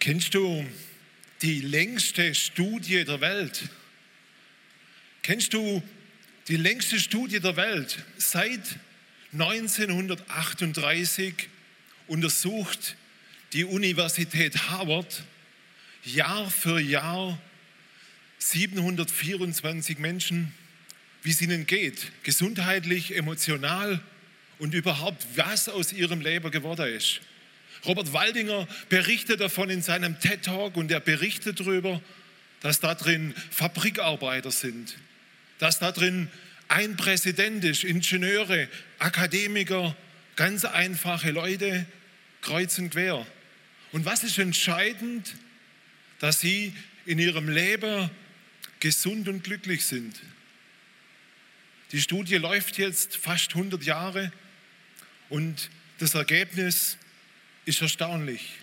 Kennst 0.00 0.34
du 0.34 0.66
die 1.42 1.60
längste 1.60 2.34
Studie 2.34 3.04
der 3.04 3.20
Welt? 3.20 3.68
Kennst 5.22 5.52
du 5.52 5.82
die 6.46 6.56
längste 6.56 7.00
Studie 7.00 7.40
der 7.40 7.56
Welt? 7.56 7.98
Seit 8.16 8.78
1938 9.32 11.34
untersucht 12.06 12.94
die 13.52 13.64
Universität 13.64 14.70
Harvard 14.70 15.24
Jahr 16.04 16.48
für 16.48 16.78
Jahr 16.78 17.36
724 18.38 19.98
Menschen, 19.98 20.54
wie 21.22 21.30
es 21.30 21.42
ihnen 21.42 21.66
geht, 21.66 22.12
gesundheitlich, 22.22 23.16
emotional 23.16 24.00
und 24.60 24.74
überhaupt, 24.74 25.26
was 25.34 25.68
aus 25.68 25.92
ihrem 25.92 26.20
Leben 26.20 26.52
geworden 26.52 26.94
ist. 26.94 27.20
Robert 27.84 28.12
Waldinger 28.12 28.66
berichtet 28.88 29.40
davon 29.40 29.70
in 29.70 29.82
seinem 29.82 30.18
TED 30.18 30.44
Talk 30.44 30.76
und 30.76 30.90
er 30.90 31.00
berichtet 31.00 31.60
darüber, 31.60 32.00
dass 32.60 32.80
da 32.80 32.94
drin 32.94 33.34
Fabrikarbeiter 33.50 34.50
sind, 34.50 34.96
dass 35.58 35.78
da 35.78 35.92
drin 35.92 36.28
ein 36.68 36.96
Präsident 36.96 37.64
ist, 37.64 37.84
Ingenieure, 37.84 38.68
Akademiker, 38.98 39.96
ganz 40.36 40.64
einfache 40.64 41.30
Leute, 41.30 41.86
kreuz 42.42 42.78
und 42.78 42.90
quer. 42.90 43.26
Und 43.92 44.04
was 44.04 44.22
ist 44.22 44.38
entscheidend? 44.38 45.34
Dass 46.20 46.40
sie 46.40 46.74
in 47.06 47.18
ihrem 47.18 47.48
Leben 47.48 48.10
gesund 48.80 49.28
und 49.28 49.44
glücklich 49.44 49.84
sind. 49.84 50.20
Die 51.92 52.00
Studie 52.00 52.36
läuft 52.36 52.76
jetzt 52.76 53.16
fast 53.16 53.54
100 53.54 53.82
Jahre 53.82 54.30
und 55.30 55.70
das 55.98 56.14
Ergebnis 56.14 56.98
ist 57.68 57.82
erstaunlich. 57.82 58.54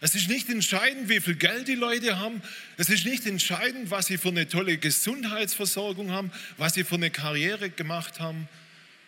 Es 0.00 0.14
ist 0.14 0.28
nicht 0.28 0.50
entscheidend, 0.50 1.08
wie 1.08 1.20
viel 1.20 1.34
Geld 1.34 1.66
die 1.66 1.76
Leute 1.76 2.18
haben. 2.18 2.42
Es 2.76 2.90
ist 2.90 3.06
nicht 3.06 3.26
entscheidend, 3.26 3.90
was 3.90 4.06
sie 4.06 4.18
für 4.18 4.28
eine 4.28 4.46
tolle 4.46 4.76
Gesundheitsversorgung 4.76 6.10
haben, 6.10 6.30
was 6.58 6.74
sie 6.74 6.84
für 6.84 6.96
eine 6.96 7.10
Karriere 7.10 7.70
gemacht 7.70 8.20
haben, 8.20 8.48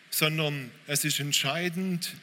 sondern 0.09 0.71
es 0.87 1.05
ist 1.05 1.21
entscheidend, 1.21 2.15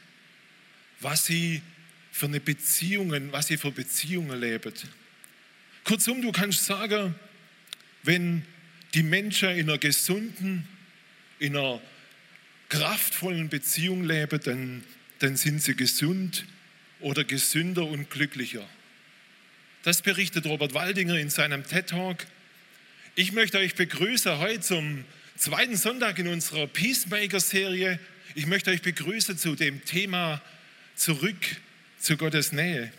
was 0.98 1.26
sie 1.26 1.62
für 2.10 2.26
eine 2.26 2.40
Beziehungen, 2.40 3.30
was 3.32 3.46
sie 3.46 3.58
für 3.58 3.70
Beziehungen 3.70 4.40
leben. 4.40 4.72
Kurzum, 5.84 6.20
du 6.20 6.32
kannst 6.32 6.64
sagen, 6.64 7.14
wenn 8.02 8.44
die 8.94 9.04
Menschen 9.04 9.50
in 9.50 9.68
einer 9.68 9.78
gesunden, 9.78 10.66
in 11.38 11.56
einer 11.56 11.80
kraftvollen 12.70 13.48
Beziehung 13.48 14.02
leben, 14.02 14.40
dann, 14.42 14.84
dann 15.20 15.36
sind 15.36 15.62
sie 15.62 15.76
gesund 15.76 16.44
oder 17.04 17.22
gesünder 17.22 17.84
und 17.84 18.10
glücklicher. 18.10 18.66
Das 19.82 20.00
berichtet 20.00 20.46
Robert 20.46 20.72
Waldinger 20.72 21.18
in 21.18 21.28
seinem 21.28 21.62
TED 21.62 21.90
Talk. 21.90 22.26
Ich 23.14 23.32
möchte 23.32 23.58
euch 23.58 23.74
begrüßen 23.74 24.38
heute 24.38 24.60
zum 24.60 25.04
zweiten 25.36 25.76
Sonntag 25.76 26.18
in 26.18 26.28
unserer 26.28 26.66
Peacemaker-Serie. 26.66 28.00
Ich 28.34 28.46
möchte 28.46 28.70
euch 28.70 28.80
begrüßen 28.80 29.36
zu 29.36 29.54
dem 29.54 29.84
Thema 29.84 30.40
Zurück 30.96 31.36
zu 32.00 32.16
Gottes 32.16 32.52
Nähe. 32.52 32.90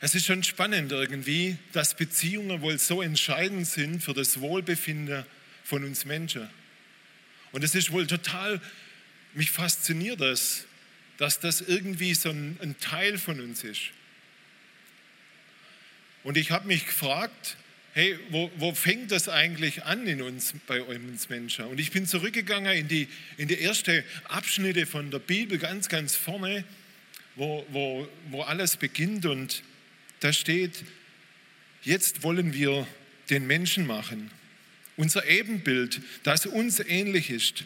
Es 0.00 0.14
ist 0.14 0.26
schon 0.26 0.44
spannend 0.44 0.92
irgendwie, 0.92 1.56
dass 1.72 1.96
Beziehungen 1.96 2.60
wohl 2.60 2.78
so 2.78 3.02
entscheidend 3.02 3.66
sind 3.66 4.04
für 4.04 4.14
das 4.14 4.38
Wohlbefinden 4.38 5.24
von 5.64 5.82
uns 5.82 6.04
Menschen. 6.04 6.48
Und 7.50 7.64
es 7.64 7.74
ist 7.74 7.90
wohl 7.90 8.06
total, 8.06 8.60
mich 9.34 9.50
fasziniert 9.50 10.20
das, 10.20 10.67
dass 11.18 11.40
das 11.40 11.60
irgendwie 11.60 12.14
so 12.14 12.30
ein, 12.30 12.56
ein 12.62 12.78
Teil 12.78 13.18
von 13.18 13.40
uns 13.40 13.64
ist. 13.64 13.90
Und 16.22 16.36
ich 16.36 16.50
habe 16.50 16.66
mich 16.66 16.86
gefragt, 16.86 17.56
hey, 17.92 18.18
wo, 18.30 18.50
wo, 18.56 18.72
fängt 18.74 19.10
das 19.10 19.28
eigentlich 19.28 19.84
an 19.84 20.06
in 20.06 20.22
uns, 20.22 20.54
bei 20.66 20.82
uns 20.82 21.28
Menschen? 21.28 21.66
Und 21.66 21.80
ich 21.80 21.90
bin 21.90 22.06
zurückgegangen 22.06 22.72
in 22.72 22.88
die, 22.88 23.08
in 23.36 23.48
die 23.48 23.58
erste 23.58 24.04
Abschnitte 24.24 24.86
von 24.86 25.10
der 25.10 25.18
Bibel, 25.18 25.58
ganz, 25.58 25.88
ganz 25.88 26.14
vorne, 26.14 26.64
wo, 27.34 27.66
wo, 27.70 28.08
wo 28.30 28.42
alles 28.42 28.76
beginnt. 28.76 29.26
Und 29.26 29.62
da 30.20 30.32
steht, 30.32 30.84
jetzt 31.82 32.22
wollen 32.22 32.52
wir 32.52 32.86
den 33.30 33.46
Menschen 33.46 33.86
machen, 33.86 34.30
unser 34.96 35.26
Ebenbild, 35.26 36.00
das 36.22 36.46
uns 36.46 36.80
ähnlich 36.80 37.30
ist. 37.30 37.64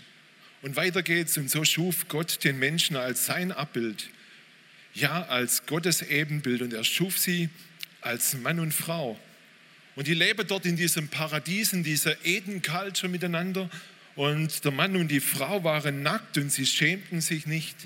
Und 0.62 0.76
weiter 0.76 1.02
geht's. 1.02 1.36
Und 1.36 1.50
so 1.50 1.64
schuf 1.64 2.08
Gott 2.08 2.42
den 2.44 2.58
Menschen 2.58 2.96
als 2.96 3.26
sein 3.26 3.52
Abbild. 3.52 4.08
Ja, 4.94 5.24
als 5.24 5.66
Gottes 5.66 6.02
Ebenbild. 6.02 6.62
Und 6.62 6.72
er 6.72 6.84
schuf 6.84 7.18
sie 7.18 7.50
als 8.00 8.34
Mann 8.34 8.60
und 8.60 8.72
Frau. 8.72 9.18
Und 9.94 10.06
die 10.06 10.14
leben 10.14 10.46
dort 10.46 10.64
in 10.64 10.76
diesem 10.76 11.08
Paradies, 11.08 11.72
in 11.72 11.82
dieser 11.82 12.24
Eden-Culture 12.24 13.10
miteinander. 13.10 13.68
Und 14.14 14.64
der 14.64 14.72
Mann 14.72 14.96
und 14.96 15.08
die 15.08 15.20
Frau 15.20 15.64
waren 15.64 16.02
nackt 16.02 16.38
und 16.38 16.50
sie 16.50 16.66
schämten 16.66 17.20
sich 17.20 17.46
nicht. 17.46 17.76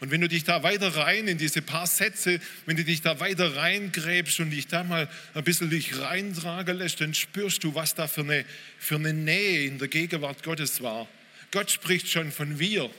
Und 0.00 0.12
wenn 0.12 0.20
du 0.20 0.28
dich 0.28 0.44
da 0.44 0.62
weiter 0.62 0.94
rein 0.96 1.26
in 1.26 1.38
diese 1.38 1.60
paar 1.60 1.88
Sätze, 1.88 2.40
wenn 2.66 2.76
du 2.76 2.84
dich 2.84 3.02
da 3.02 3.18
weiter 3.18 3.56
reingräbst 3.56 4.38
und 4.38 4.50
dich 4.50 4.68
da 4.68 4.84
mal 4.84 5.08
ein 5.34 5.42
bisschen 5.42 5.70
dich 5.70 5.98
reintragen 5.98 6.78
lässt, 6.78 7.00
dann 7.00 7.14
spürst 7.14 7.64
du, 7.64 7.74
was 7.74 7.96
da 7.96 8.06
für 8.06 8.20
eine, 8.20 8.44
für 8.78 8.94
eine 8.94 9.12
Nähe 9.12 9.64
in 9.64 9.78
der 9.78 9.88
Gegenwart 9.88 10.44
Gottes 10.44 10.80
war. 10.82 11.08
Gott 11.50 11.70
spricht 11.70 12.08
schon 12.08 12.32
von 12.32 12.58
wir. 12.58 12.90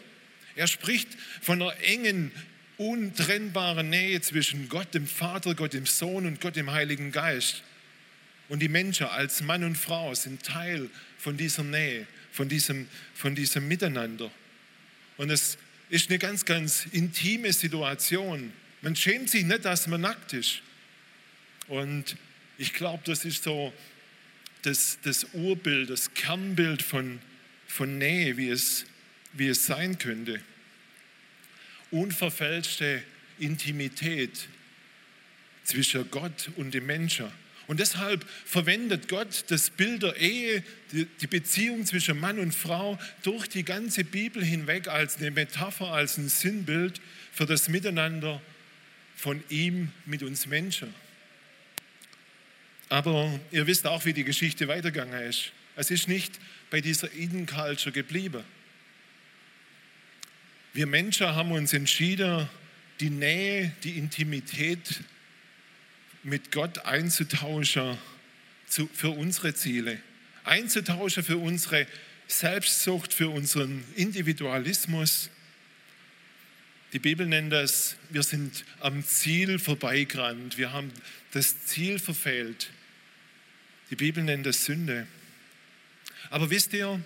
Er 0.56 0.68
spricht 0.68 1.08
von 1.42 1.62
einer 1.62 1.80
engen, 1.82 2.32
untrennbaren 2.78 3.90
Nähe 3.90 4.22
zwischen 4.22 4.70
Gott 4.70 4.94
dem 4.94 5.06
Vater, 5.06 5.54
Gott 5.54 5.74
dem 5.74 5.86
Sohn 5.86 6.26
und 6.26 6.42
Gott 6.42 6.56
dem 6.56 6.72
Heiligen 6.72 7.12
Geist. 7.12 7.64
Und 8.48 8.60
die 8.60 8.70
Menschen 8.70 9.08
als 9.08 9.42
Mann 9.42 9.64
und 9.64 9.78
Frau 9.78 10.16
sind 10.16 10.44
Teil 10.44 10.90
von 11.18 11.38
dieser 11.38 11.64
Nähe, 11.64 12.08
von 12.32 12.50
diesem, 12.50 12.88
von 13.14 13.36
diesem 13.36 13.68
Miteinander. 13.68 14.32
Und 15.18 15.30
es 15.30 15.58
ist 15.90 16.10
eine 16.10 16.20
ganz, 16.20 16.46
ganz 16.46 16.86
intime 16.92 17.52
Situation. 17.54 18.52
Man 18.82 18.96
schämt 18.96 19.30
sich 19.30 19.44
nicht, 19.44 19.66
dass 19.66 19.88
man 19.88 20.02
nackt 20.02 20.34
ist. 20.34 20.62
Und 21.68 22.16
ich 22.58 22.74
glaube, 22.74 23.04
das 23.06 23.26
ist 23.26 23.44
so 23.44 23.74
das, 24.64 25.00
das 25.04 25.28
Urbild, 25.34 25.90
das 25.90 26.14
Kernbild 26.14 26.82
von, 26.82 27.20
von 27.70 27.98
Nähe, 27.98 28.36
wie 28.36 28.50
es, 28.50 28.86
wie 29.32 29.48
es 29.48 29.66
sein 29.66 29.98
könnte. 29.98 30.42
Unverfälschte 31.92 33.02
Intimität 33.38 34.48
zwischen 35.64 36.10
Gott 36.12 36.50
und 36.58 36.74
dem 36.74 36.86
Menschen. 36.88 37.32
Und 37.68 37.80
deshalb 37.80 38.26
verwendet 38.46 39.08
Gott 39.08 39.46
das 39.50 39.70
Bild 39.70 40.02
der 40.02 40.18
Ehe, 40.18 40.64
die 40.92 41.28
Beziehung 41.28 41.86
zwischen 41.86 42.20
Mann 42.20 42.40
und 42.40 42.54
Frau 42.54 43.00
durch 43.22 43.48
die 43.48 43.64
ganze 43.64 44.04
Bibel 44.04 44.44
hinweg 44.44 44.88
als 44.88 45.18
eine 45.18 45.30
Metapher, 45.30 45.94
als 45.94 46.18
ein 46.18 46.30
Sinnbild 46.30 47.00
für 47.32 47.46
das 47.46 47.70
Miteinander 47.70 48.42
von 49.16 49.44
ihm 49.50 49.92
mit 50.08 50.24
uns 50.24 50.48
Menschen. 50.48 50.94
Aber 52.90 53.40
ihr 53.52 53.68
wisst 53.68 53.86
auch, 53.86 54.04
wie 54.06 54.14
die 54.14 54.24
Geschichte 54.24 54.68
weitergegangen 54.68 55.30
ist. 55.30 55.52
Es 55.80 55.92
ist 55.92 56.10
nicht 56.10 56.38
bei 56.72 56.82
dieser 56.82 57.14
Eden 57.14 57.46
Culture 57.46 57.94
geblieben. 57.94 58.44
Wir 60.74 60.86
Menschen 60.86 61.28
haben 61.28 61.54
uns 61.54 61.72
entschieden, 61.72 62.50
die 63.00 63.10
Nähe, 63.10 63.72
die 63.86 63.98
Intimität 63.98 65.00
mit 66.22 66.52
Gott 66.52 66.80
einzutauschen 66.80 67.98
für 68.68 69.12
unsere 69.12 69.54
Ziele, 69.54 70.02
einzutauschen 70.44 71.24
für 71.24 71.38
unsere 71.38 71.88
Selbstsucht, 72.28 73.14
für 73.14 73.30
unseren 73.30 73.86
Individualismus. 73.96 75.30
Die 76.92 77.00
Bibel 77.00 77.26
nennt 77.26 77.54
das, 77.54 77.96
wir 78.10 78.24
sind 78.24 78.66
am 78.82 79.06
Ziel 79.06 79.60
vorbeigerannt, 79.60 80.58
wir 80.58 80.74
haben 80.74 80.92
das 81.32 81.68
Ziel 81.68 82.00
verfehlt. 82.00 82.70
Die 83.92 83.96
Bibel 83.96 84.22
nennt 84.26 84.46
das 84.46 84.66
Sünde. 84.66 85.08
Aber 86.30 86.50
wisst 86.50 86.74
ihr, 86.74 87.02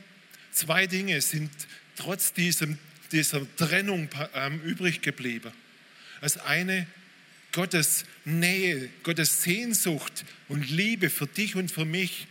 zwei 0.52 0.88
Dinge 0.88 1.22
sind 1.22 1.52
trotz 1.96 2.34
diesem, 2.34 2.78
dieser 3.12 3.42
Trennung 3.56 4.10
ähm, 4.34 4.62
übrig 4.62 5.02
geblieben. 5.02 5.52
Das 6.22 6.38
eine, 6.38 6.88
Gottes 7.52 8.06
Nähe, 8.26 8.90
Gottes 9.04 9.44
Sehnsucht 9.44 10.26
und 10.48 10.70
Liebe 10.70 11.10
für 11.10 11.28
dich 11.28 11.56
und 11.56 11.72
für 11.72 11.86
mich 11.86 12.28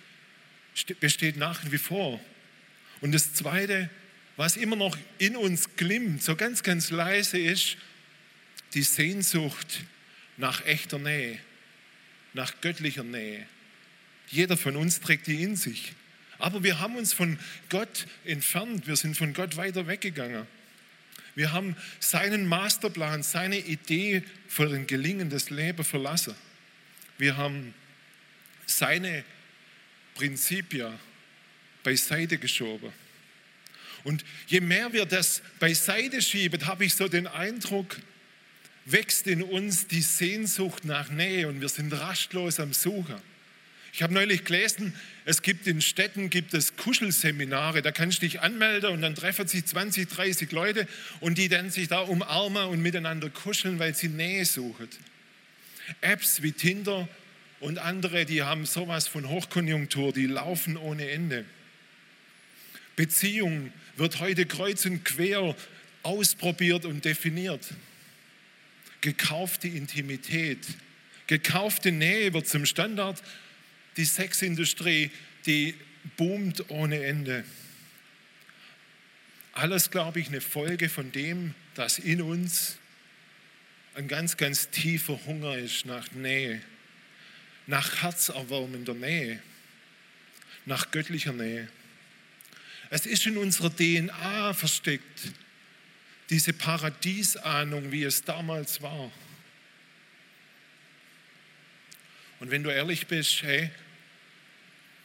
besteht 1.00 1.36
nach 1.36 1.60
wie 1.70 1.78
vor. 1.78 2.20
Und 3.00 3.12
das 3.12 3.34
zweite, 3.34 3.90
was 4.36 4.56
immer 4.56 4.76
noch 4.76 4.96
in 5.18 5.36
uns 5.36 5.76
glimmt, 5.76 6.22
so 6.22 6.34
ganz, 6.36 6.62
ganz 6.62 6.90
leise 6.90 7.38
ist, 7.38 7.76
die 8.74 8.82
Sehnsucht 8.82 9.84
nach 10.36 10.64
echter 10.64 10.98
Nähe, 10.98 11.38
nach 12.32 12.60
göttlicher 12.60 13.04
Nähe. 13.04 13.46
Jeder 14.28 14.56
von 14.56 14.76
uns 14.76 15.00
trägt 15.00 15.26
die 15.26 15.42
in 15.42 15.56
sich. 15.56 15.92
Aber 16.42 16.64
wir 16.64 16.80
haben 16.80 16.96
uns 16.96 17.12
von 17.12 17.38
Gott 17.68 18.08
entfernt, 18.24 18.88
wir 18.88 18.96
sind 18.96 19.16
von 19.16 19.32
Gott 19.32 19.56
weiter 19.56 19.86
weggegangen. 19.86 20.44
Wir 21.36 21.52
haben 21.52 21.76
seinen 22.00 22.48
Masterplan, 22.48 23.22
seine 23.22 23.58
Idee 23.58 24.24
für 24.48 24.64
ein 24.64 24.88
gelingendes 24.88 25.50
Leben 25.50 25.84
verlassen. 25.84 26.34
Wir 27.16 27.36
haben 27.36 27.74
seine 28.66 29.22
Prinzipien 30.16 30.98
beiseite 31.84 32.38
geschoben. 32.38 32.92
Und 34.02 34.24
je 34.48 34.60
mehr 34.60 34.92
wir 34.92 35.06
das 35.06 35.42
beiseite 35.60 36.20
schieben, 36.20 36.66
habe 36.66 36.86
ich 36.86 36.96
so 36.96 37.06
den 37.06 37.28
Eindruck, 37.28 37.96
wächst 38.84 39.28
in 39.28 39.44
uns 39.44 39.86
die 39.86 40.02
Sehnsucht 40.02 40.84
nach 40.84 41.08
Nähe 41.08 41.46
und 41.46 41.60
wir 41.60 41.68
sind 41.68 41.92
rastlos 41.92 42.58
am 42.58 42.72
Suchen. 42.72 43.31
Ich 43.94 44.02
habe 44.02 44.14
neulich 44.14 44.44
gelesen, 44.44 44.94
es 45.26 45.42
gibt 45.42 45.66
in 45.66 45.82
Städten 45.82 46.30
gibt 46.30 46.54
es 46.54 46.76
Kuschelseminare, 46.76 47.82
da 47.82 47.92
kannst 47.92 48.18
du 48.18 48.20
dich 48.26 48.40
anmelden 48.40 48.90
und 48.90 49.02
dann 49.02 49.14
treffen 49.14 49.46
sich 49.46 49.66
20, 49.66 50.08
30 50.08 50.50
Leute 50.50 50.88
und 51.20 51.36
die 51.36 51.50
dann 51.50 51.70
sich 51.70 51.88
da 51.88 52.00
umarmen 52.00 52.68
und 52.68 52.80
miteinander 52.80 53.28
kuscheln, 53.28 53.78
weil 53.78 53.94
sie 53.94 54.08
Nähe 54.08 54.46
suchen. 54.46 54.88
Apps 56.00 56.42
wie 56.42 56.52
Tinder 56.52 57.06
und 57.60 57.78
andere, 57.78 58.24
die 58.24 58.42
haben 58.42 58.64
sowas 58.64 59.08
von 59.08 59.28
Hochkonjunktur, 59.28 60.14
die 60.14 60.26
laufen 60.26 60.78
ohne 60.78 61.10
Ende. 61.10 61.44
Beziehung 62.96 63.72
wird 63.96 64.20
heute 64.20 64.46
kreuz 64.46 64.86
und 64.86 65.04
quer 65.04 65.54
ausprobiert 66.02 66.86
und 66.86 67.04
definiert. 67.04 67.74
Gekaufte 69.02 69.68
Intimität, 69.68 70.66
gekaufte 71.26 71.92
Nähe 71.92 72.32
wird 72.32 72.48
zum 72.48 72.64
Standard. 72.64 73.22
Die 73.96 74.04
Sexindustrie, 74.04 75.10
die 75.46 75.74
boomt 76.16 76.70
ohne 76.70 77.04
Ende. 77.04 77.44
Alles, 79.52 79.90
glaube 79.90 80.20
ich, 80.20 80.28
eine 80.28 80.40
Folge 80.40 80.88
von 80.88 81.12
dem, 81.12 81.54
dass 81.74 81.98
in 81.98 82.22
uns 82.22 82.78
ein 83.94 84.08
ganz, 84.08 84.36
ganz 84.36 84.70
tiefer 84.70 85.18
Hunger 85.26 85.56
ist 85.58 85.84
nach 85.84 86.10
Nähe, 86.12 86.62
nach 87.66 88.02
herzerwärmender 88.02 88.94
Nähe, 88.94 89.42
nach 90.64 90.90
göttlicher 90.90 91.32
Nähe. 91.32 91.68
Es 92.88 93.06
ist 93.06 93.26
in 93.26 93.36
unserer 93.36 93.74
DNA 93.74 94.54
versteckt, 94.54 95.32
diese 96.30 96.52
Paradiesahnung, 96.52 97.92
wie 97.92 98.04
es 98.04 98.22
damals 98.22 98.80
war. 98.80 99.12
Und 102.40 102.50
wenn 102.50 102.62
du 102.62 102.70
ehrlich 102.70 103.06
bist, 103.06 103.42
hey, 103.42 103.70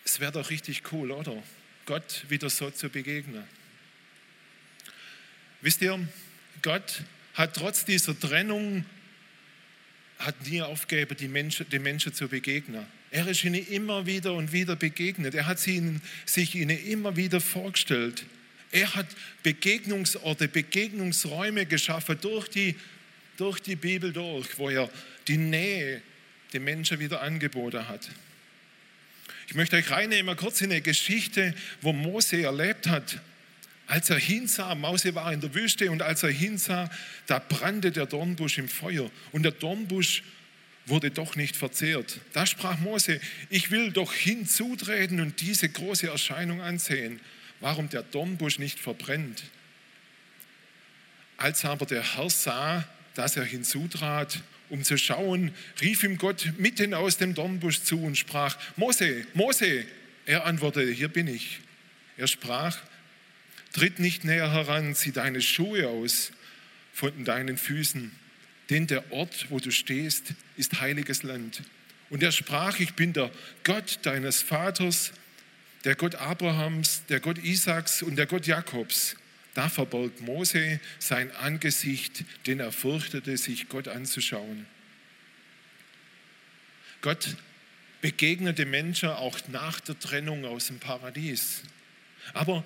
es 0.07 0.21
wäre 0.21 0.31
doch 0.31 0.49
richtig 0.49 0.83
cool, 0.93 1.11
oder? 1.11 1.43
Gott 1.85 2.23
wieder 2.29 2.49
so 2.49 2.69
zu 2.69 2.87
begegnen. 2.87 3.43
Wisst 5.61 5.81
ihr, 5.81 5.99
Gott 6.61 7.01
hat 7.33 7.55
trotz 7.55 7.83
dieser 7.83 8.17
Trennung 8.17 8.85
hat 10.17 10.47
nie 10.47 10.61
aufgegeben, 10.61 11.17
die 11.17 11.27
Menschen, 11.27 11.69
den 11.69 11.83
Menschen 11.83 12.13
zu 12.13 12.29
begegnen. 12.29 12.85
Er 13.11 13.27
ist 13.27 13.43
ihnen 13.43 13.67
immer 13.67 14.05
wieder 14.05 14.33
und 14.33 14.53
wieder 14.53 14.77
begegnet. 14.77 15.35
Er 15.35 15.45
hat 15.45 15.65
ihnen, 15.67 16.01
sich 16.25 16.55
ihnen 16.55 16.77
immer 16.85 17.17
wieder 17.17 17.41
vorgestellt. 17.41 18.23
Er 18.71 18.95
hat 18.95 19.07
Begegnungsorte, 19.43 20.47
Begegnungsräume 20.47 21.65
geschaffen 21.65 22.17
durch 22.21 22.47
die, 22.47 22.75
durch 23.35 23.59
die 23.59 23.75
Bibel 23.75 24.13
durch, 24.13 24.57
wo 24.57 24.69
er 24.69 24.89
die 25.27 25.37
Nähe 25.37 26.01
den 26.53 26.63
Menschen 26.63 26.99
wieder 26.99 27.21
angeboten 27.21 27.87
hat. 27.89 28.09
Ich 29.47 29.55
möchte 29.55 29.77
euch 29.77 29.89
reinnehmen 29.89 30.35
kurz 30.35 30.59
in 30.61 30.71
eine 30.71 30.81
Geschichte, 30.81 31.55
wo 31.81 31.93
Mose 31.93 32.41
erlebt 32.41 32.87
hat. 32.87 33.21
Als 33.87 34.09
er 34.09 34.19
hinsah, 34.19 34.75
Mose 34.75 35.15
war 35.15 35.31
in 35.31 35.39
der 35.39 35.53
Wüste 35.55 35.89
und 35.89 36.01
als 36.01 36.23
er 36.23 36.31
hinsah, 36.31 36.89
da 37.25 37.39
brannte 37.39 37.91
der 37.91 38.05
Dornbusch 38.05 38.57
im 38.57 38.67
Feuer 38.67 39.09
und 39.31 39.43
der 39.43 39.53
Dornbusch 39.53 40.23
wurde 40.85 41.11
doch 41.11 41.37
nicht 41.37 41.55
verzehrt. 41.55 42.19
Da 42.33 42.45
sprach 42.45 42.77
Mose, 42.79 43.21
ich 43.49 43.71
will 43.71 43.91
doch 43.91 44.13
hinzutreten 44.13 45.21
und 45.21 45.39
diese 45.39 45.69
große 45.69 46.09
Erscheinung 46.09 46.59
ansehen, 46.61 47.21
warum 47.61 47.87
der 47.87 48.03
Dornbusch 48.03 48.59
nicht 48.59 48.79
verbrennt. 48.79 49.43
Als 51.37 51.63
aber 51.63 51.85
der 51.85 52.17
Herr 52.17 52.29
sah, 52.29 52.85
dass 53.13 53.37
er 53.37 53.45
hinzutrat, 53.45 54.41
um 54.69 54.83
zu 54.83 54.97
schauen, 54.97 55.53
rief 55.81 56.03
ihm 56.03 56.17
Gott 56.17 56.53
mitten 56.57 56.93
aus 56.93 57.17
dem 57.17 57.33
Dornbusch 57.33 57.81
zu 57.81 58.01
und 58.01 58.17
sprach, 58.17 58.57
Mose, 58.75 59.25
Mose. 59.33 59.85
Er 60.25 60.45
antwortete, 60.45 60.91
hier 60.91 61.07
bin 61.07 61.27
ich. 61.27 61.61
Er 62.17 62.27
sprach, 62.27 62.77
tritt 63.71 63.99
nicht 63.99 64.25
näher 64.25 64.51
heran, 64.51 64.93
zieh 64.93 65.13
deine 65.13 65.41
Schuhe 65.41 65.87
aus 65.87 66.31
von 66.93 67.23
deinen 67.23 67.57
Füßen 67.57 68.11
denn 68.69 68.87
der 68.87 69.11
Ort, 69.11 69.47
wo 69.49 69.59
du 69.59 69.71
stehst, 69.71 70.33
ist 70.57 70.81
heiliges 70.81 71.23
Land. 71.23 71.61
Und 72.09 72.23
er 72.23 72.31
sprach, 72.31 72.79
ich 72.79 72.93
bin 72.93 73.13
der 73.13 73.31
Gott 73.63 73.99
deines 74.03 74.41
Vaters, 74.41 75.11
der 75.83 75.95
Gott 75.95 76.15
Abrahams, 76.15 77.03
der 77.07 77.19
Gott 77.19 77.37
Isaaks 77.37 78.01
und 78.01 78.17
der 78.17 78.25
Gott 78.25 78.47
Jakobs. 78.47 79.15
Da 79.57 79.69
verborg 79.69 80.21
Mose 80.21 80.79
sein 80.99 81.31
Angesicht, 81.31 82.23
denn 82.45 82.59
er 82.59 82.71
fürchtete 82.71 83.37
sich, 83.37 83.69
Gott 83.69 83.87
anzuschauen. 83.87 84.67
Gott 87.01 87.35
begegnete 87.99 88.67
Menschen 88.67 89.09
auch 89.09 89.35
nach 89.47 89.79
der 89.79 89.97
Trennung 89.97 90.45
aus 90.45 90.67
dem 90.67 90.77
Paradies. 90.77 91.63
Aber 92.35 92.63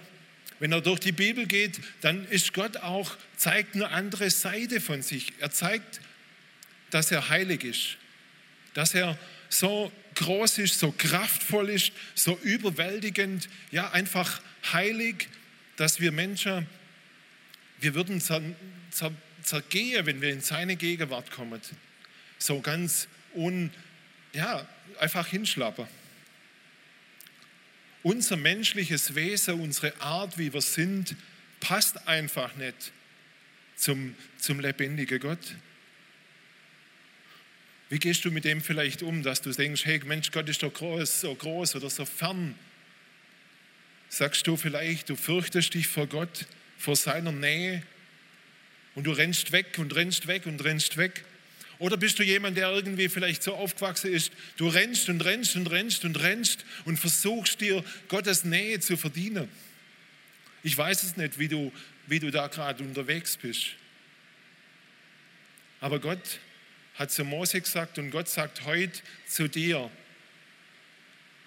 wenn 0.60 0.74
er 0.74 0.82
durch 0.82 1.00
die 1.00 1.14
Bibel 1.14 1.46
geht, 1.46 1.80
dann 2.02 2.28
ist 2.28 2.54
Gott 2.54 2.76
auch, 2.76 3.16
zeigt 3.38 3.76
eine 3.76 3.88
andere 3.88 4.30
Seite 4.30 4.82
von 4.82 5.02
sich. 5.02 5.32
Er 5.40 5.50
zeigt, 5.50 6.02
dass 6.90 7.10
er 7.10 7.30
heilig 7.30 7.64
ist, 7.64 7.98
dass 8.74 8.94
er 8.94 9.18
so 9.48 9.94
groß 10.16 10.58
ist, 10.58 10.78
so 10.78 10.92
kraftvoll 10.92 11.70
ist, 11.70 11.94
so 12.16 12.38
überwältigend, 12.44 13.48
ja 13.72 13.92
einfach 13.92 14.42
heilig, 14.74 15.30
dass 15.78 16.02
wir 16.02 16.12
Menschen, 16.12 16.68
wir 17.82 17.96
würden 17.96 18.22
zer, 18.22 18.42
zer, 18.92 19.12
zergehen, 19.44 20.06
wenn 20.06 20.22
wir 20.22 20.30
in 20.30 20.42
seine 20.42 20.76
Gegenwart 20.76 21.32
kommen. 21.32 21.60
So 22.38 22.62
ganz 22.62 23.08
un, 23.34 23.72
ja, 24.34 24.68
einfach 25.00 25.28
hinschlappen. 25.28 25.88
Unser 28.04 28.38
menschliches 28.38 29.16
Wesen, 29.16 29.60
unsere 29.62 30.00
Art, 30.00 30.38
wie 30.38 30.54
wir 30.54 30.62
sind, 30.62 31.16
passt 31.60 32.08
einfach 32.08 32.56
nicht 32.56 32.92
zum, 33.76 34.16
zum 34.38 34.60
lebendigen 34.60 35.20
Gott. 35.20 35.56
Wie 37.90 38.00
gehst 38.00 38.24
du 38.26 38.32
mit 38.32 38.46
dem 38.46 38.62
vielleicht 38.62 39.04
um, 39.04 39.22
dass 39.22 39.42
du 39.42 39.52
denkst, 39.52 39.86
hey 39.86 40.00
Mensch, 40.06 40.32
Gott 40.32 40.48
ist 40.50 40.64
doch 40.64 40.74
groß, 40.74 41.22
so 41.22 41.36
groß 41.36 41.76
oder 41.76 41.90
so 41.90 42.06
fern? 42.06 42.56
Sagst 44.08 44.48
du 44.48 44.56
vielleicht, 44.56 45.10
du 45.10 45.16
fürchtest 45.16 45.74
dich 45.74 45.88
vor 45.88 46.08
Gott, 46.08 46.46
vor 46.82 46.96
seiner 46.96 47.32
Nähe 47.32 47.84
und 48.96 49.06
du 49.06 49.12
rennst 49.12 49.52
weg 49.52 49.78
und 49.78 49.96
rennst 49.96 50.28
weg 50.28 50.46
und 50.46 50.64
rennst 50.64 50.98
weg? 50.98 51.24
Oder 51.80 51.98
bist 51.98 52.20
du 52.20 52.24
jemand, 52.24 52.58
der 52.58 52.70
irgendwie 52.70 53.10
vielleicht 53.10 53.42
so 53.42 53.56
aufgewachsen 53.56 54.14
ist, 54.14 54.32
du 54.58 54.68
rennst 54.68 55.10
und 55.10 55.22
rennst 55.22 55.56
und 55.56 55.68
rennst 55.68 56.06
und 56.06 56.20
rennst 56.20 56.66
und 56.86 56.98
versuchst 56.98 57.62
dir 57.62 57.84
Gottes 58.08 58.44
Nähe 58.44 58.80
zu 58.80 58.98
verdienen? 58.98 59.50
Ich 60.64 60.78
weiß 60.78 61.04
es 61.04 61.18
nicht, 61.18 61.40
wie 61.40 61.48
du 61.48 61.72
wie 62.08 62.20
du 62.20 62.30
da 62.30 62.48
gerade 62.48 62.84
unterwegs 62.84 63.38
bist. 63.38 63.68
Aber 65.80 66.00
Gott 66.00 66.40
hat 66.96 67.10
zu 67.10 67.24
Mose 67.24 67.62
gesagt 67.62 67.98
und 67.98 68.12
Gott 68.12 68.28
sagt 68.28 68.66
heute 68.66 69.00
zu 69.26 69.48
dir, 69.48 69.90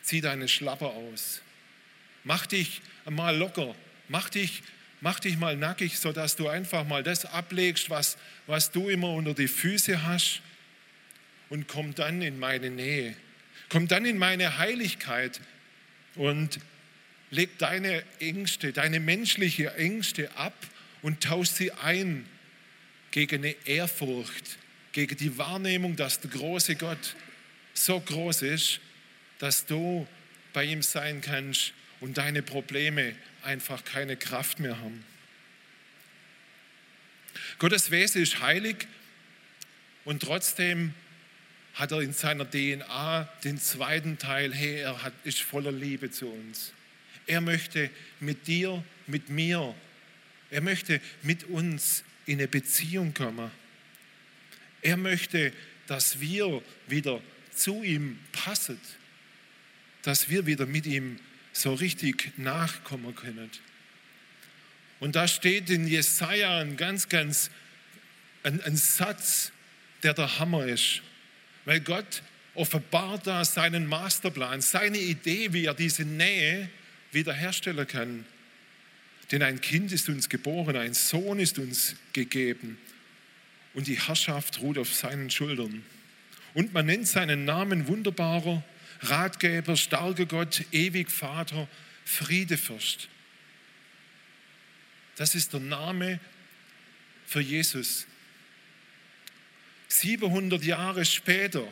zieh 0.02 0.22
deine 0.22 0.48
Schlapper 0.48 0.86
aus. 0.86 1.42
Mach 2.24 2.46
dich 2.46 2.80
mal 3.04 3.36
locker, 3.36 3.74
mach 4.08 4.30
dich, 4.30 4.62
mach 5.00 5.20
dich 5.20 5.36
mal 5.36 5.56
nackig, 5.56 5.98
sodass 5.98 6.36
du 6.36 6.48
einfach 6.48 6.86
mal 6.86 7.02
das 7.02 7.24
ablegst, 7.26 7.90
was, 7.90 8.16
was 8.46 8.70
du 8.70 8.88
immer 8.88 9.10
unter 9.10 9.34
die 9.34 9.48
Füße 9.48 10.04
hast 10.04 10.40
und 11.48 11.68
komm 11.68 11.94
dann 11.94 12.22
in 12.22 12.38
meine 12.38 12.70
Nähe. 12.70 13.14
Komm 13.68 13.88
dann 13.88 14.04
in 14.04 14.18
meine 14.18 14.58
Heiligkeit 14.58 15.40
und 16.14 16.58
leg 17.30 17.58
deine 17.58 18.04
Ängste, 18.20 18.72
deine 18.72 19.00
menschliche 19.00 19.74
Ängste 19.74 20.34
ab 20.36 20.54
und 21.02 21.22
tausch 21.22 21.48
sie 21.48 21.72
ein 21.72 22.26
gegen 23.10 23.44
eine 23.44 23.54
Ehrfurcht, 23.64 24.58
gegen 24.92 25.16
die 25.16 25.36
Wahrnehmung, 25.38 25.96
dass 25.96 26.20
der 26.20 26.30
große 26.30 26.76
Gott 26.76 27.16
so 27.74 28.00
groß 28.00 28.42
ist, 28.42 28.80
dass 29.38 29.66
du 29.66 30.06
bei 30.52 30.64
ihm 30.64 30.82
sein 30.82 31.20
kannst 31.20 31.72
und 32.00 32.18
deine 32.18 32.42
Probleme 32.42 33.14
einfach 33.44 33.84
keine 33.84 34.16
Kraft 34.16 34.60
mehr 34.60 34.78
haben. 34.78 35.04
Gottes 37.58 37.90
Wesen 37.90 38.22
ist 38.22 38.40
heilig 38.40 38.86
und 40.04 40.22
trotzdem 40.22 40.94
hat 41.74 41.92
er 41.92 42.00
in 42.00 42.12
seiner 42.12 42.48
DNA 42.48 43.28
den 43.42 43.58
zweiten 43.58 44.18
Teil, 44.18 44.54
hey, 44.54 44.80
er 44.80 45.02
hat, 45.02 45.12
ist 45.24 45.40
voller 45.40 45.72
Liebe 45.72 46.10
zu 46.10 46.28
uns. 46.28 46.72
Er 47.26 47.40
möchte 47.40 47.90
mit 48.20 48.46
dir, 48.46 48.84
mit 49.06 49.28
mir, 49.28 49.74
er 50.50 50.60
möchte 50.60 51.00
mit 51.22 51.44
uns 51.44 52.04
in 52.26 52.38
eine 52.38 52.48
Beziehung 52.48 53.12
kommen. 53.12 53.50
Er 54.82 54.96
möchte, 54.96 55.52
dass 55.86 56.20
wir 56.20 56.62
wieder 56.86 57.20
zu 57.54 57.82
ihm 57.82 58.18
passen, 58.32 58.78
dass 60.02 60.28
wir 60.28 60.46
wieder 60.46 60.66
mit 60.66 60.86
ihm 60.86 61.18
so 61.54 61.72
richtig 61.72 62.32
nachkommen 62.36 63.14
können. 63.14 63.50
Und 65.00 65.16
da 65.16 65.26
steht 65.26 65.70
in 65.70 65.86
Jesaja 65.86 66.58
ein 66.58 66.76
ganz, 66.76 67.08
ganz 67.08 67.50
ein, 68.42 68.60
ein 68.62 68.76
Satz, 68.76 69.52
der 70.02 70.14
der 70.14 70.38
Hammer 70.38 70.66
ist. 70.66 71.00
Weil 71.64 71.80
Gott 71.80 72.22
offenbart 72.54 73.26
da 73.26 73.44
seinen 73.44 73.86
Masterplan, 73.86 74.60
seine 74.60 74.98
Idee, 74.98 75.52
wie 75.52 75.64
er 75.64 75.74
diese 75.74 76.04
Nähe 76.04 76.68
wiederherstellen 77.12 77.86
kann. 77.86 78.26
Denn 79.32 79.42
ein 79.42 79.60
Kind 79.60 79.92
ist 79.92 80.08
uns 80.08 80.28
geboren, 80.28 80.76
ein 80.76 80.94
Sohn 80.94 81.38
ist 81.38 81.58
uns 81.58 81.96
gegeben 82.12 82.78
und 83.72 83.86
die 83.86 83.98
Herrschaft 83.98 84.60
ruht 84.60 84.78
auf 84.78 84.94
seinen 84.94 85.30
Schultern. 85.30 85.84
Und 86.52 86.72
man 86.72 86.86
nennt 86.86 87.08
seinen 87.08 87.44
Namen 87.44 87.88
wunderbarer 87.88 88.62
Ratgeber, 89.00 89.76
starker 89.76 90.26
Gott, 90.26 90.64
ewig 90.72 91.10
Vater, 91.10 91.68
Friedefürst. 92.04 93.08
Das 95.16 95.34
ist 95.34 95.52
der 95.52 95.60
Name 95.60 96.20
für 97.26 97.40
Jesus. 97.40 98.06
700 99.88 100.64
Jahre 100.64 101.04
später, 101.04 101.66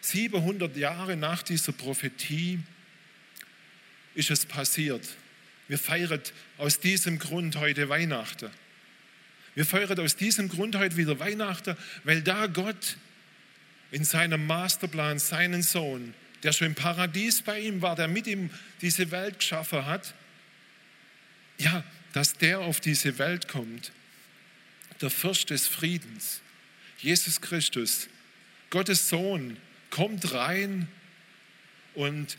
700 0.00 0.76
Jahre 0.76 1.16
nach 1.16 1.42
dieser 1.42 1.72
Prophetie, 1.72 2.60
ist 4.14 4.30
es 4.30 4.46
passiert. 4.46 5.06
Wir 5.68 5.78
feiern 5.78 6.20
aus 6.58 6.80
diesem 6.80 7.18
Grund 7.18 7.56
heute 7.56 7.88
Weihnachten. 7.88 8.50
Wir 9.54 9.66
feiern 9.66 9.98
aus 10.00 10.16
diesem 10.16 10.48
Grund 10.48 10.76
heute 10.76 10.96
wieder 10.96 11.18
Weihnachten, 11.18 11.76
weil 12.04 12.22
da 12.22 12.46
Gott 12.46 12.96
in 13.90 14.04
seinem 14.04 14.46
Masterplan 14.46 15.18
seinen 15.18 15.62
Sohn, 15.62 16.14
der 16.42 16.52
schon 16.52 16.68
im 16.68 16.74
Paradies 16.74 17.42
bei 17.42 17.60
ihm 17.60 17.82
war, 17.82 17.96
der 17.96 18.08
mit 18.08 18.26
ihm 18.26 18.50
diese 18.80 19.10
Welt 19.10 19.38
geschaffen 19.38 19.84
hat, 19.86 20.14
ja, 21.58 21.84
dass 22.12 22.34
der 22.34 22.60
auf 22.60 22.80
diese 22.80 23.18
Welt 23.18 23.48
kommt, 23.48 23.92
der 25.00 25.10
Fürst 25.10 25.50
des 25.50 25.66
Friedens, 25.66 26.40
Jesus 26.98 27.40
Christus, 27.40 28.08
Gottes 28.70 29.08
Sohn, 29.08 29.56
kommt 29.90 30.32
rein 30.32 30.88
und 31.94 32.36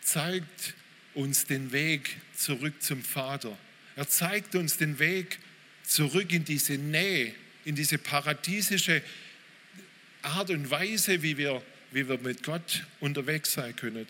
zeigt 0.00 0.74
uns 1.14 1.46
den 1.46 1.72
Weg 1.72 2.16
zurück 2.36 2.82
zum 2.82 3.02
Vater. 3.02 3.56
Er 3.96 4.08
zeigt 4.08 4.54
uns 4.54 4.76
den 4.76 4.98
Weg 4.98 5.38
zurück 5.84 6.32
in 6.32 6.44
diese 6.44 6.74
Nähe, 6.74 7.34
in 7.64 7.74
diese 7.74 7.98
paradiesische 7.98 9.02
Art 10.22 10.50
und 10.50 10.70
Weise, 10.70 11.22
wie 11.22 11.36
wir, 11.36 11.62
wie 11.92 12.08
wir 12.08 12.18
mit 12.18 12.42
Gott 12.42 12.84
unterwegs 13.00 13.52
sein 13.52 13.76
können. 13.76 14.06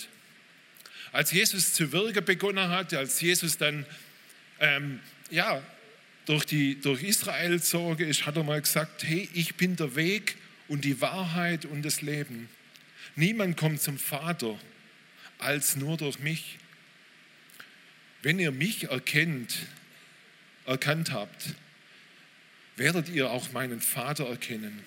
Als 1.13 1.31
Jesus 1.33 1.75
zu 1.75 1.93
wirken 1.93 2.25
begonnen 2.25 2.71
hat, 2.71 2.95
als 2.95 3.21
Jesus 3.21 3.59
dann 3.59 3.85
ähm, 4.61 5.01
ja, 5.31 5.63
durch, 6.27 6.45
die, 6.45 6.81
durch 6.81 7.03
Israel 7.03 7.61
zogen 7.61 8.09
ist, 8.09 8.27
hat 8.27 8.37
er 8.37 8.45
mal 8.45 8.61
gesagt, 8.61 9.05
hey, 9.05 9.29
ich 9.35 9.57
bin 9.57 9.77
der 9.77 9.97
Weg 9.97 10.37
und 10.69 10.85
die 10.85 11.01
Wahrheit 11.01 11.65
und 11.65 11.83
das 11.83 12.01
Leben. 12.01 12.49
Niemand 13.17 13.57
kommt 13.57 13.83
zum 13.83 13.99
Vater 13.99 14.59
als 15.39 15.77
nur 15.77 15.97
durch 15.97 16.21
mich. 16.21 16.59
Wenn 18.23 18.39
ihr 18.39 18.53
mich 18.53 18.85
erkennt, 18.85 19.59
erkannt 20.65 21.11
habt, 21.11 21.55
werdet 22.77 23.09
ihr 23.09 23.31
auch 23.31 23.53
meinen 23.53 23.81
Vater 23.81 24.29
erkennen. 24.29 24.83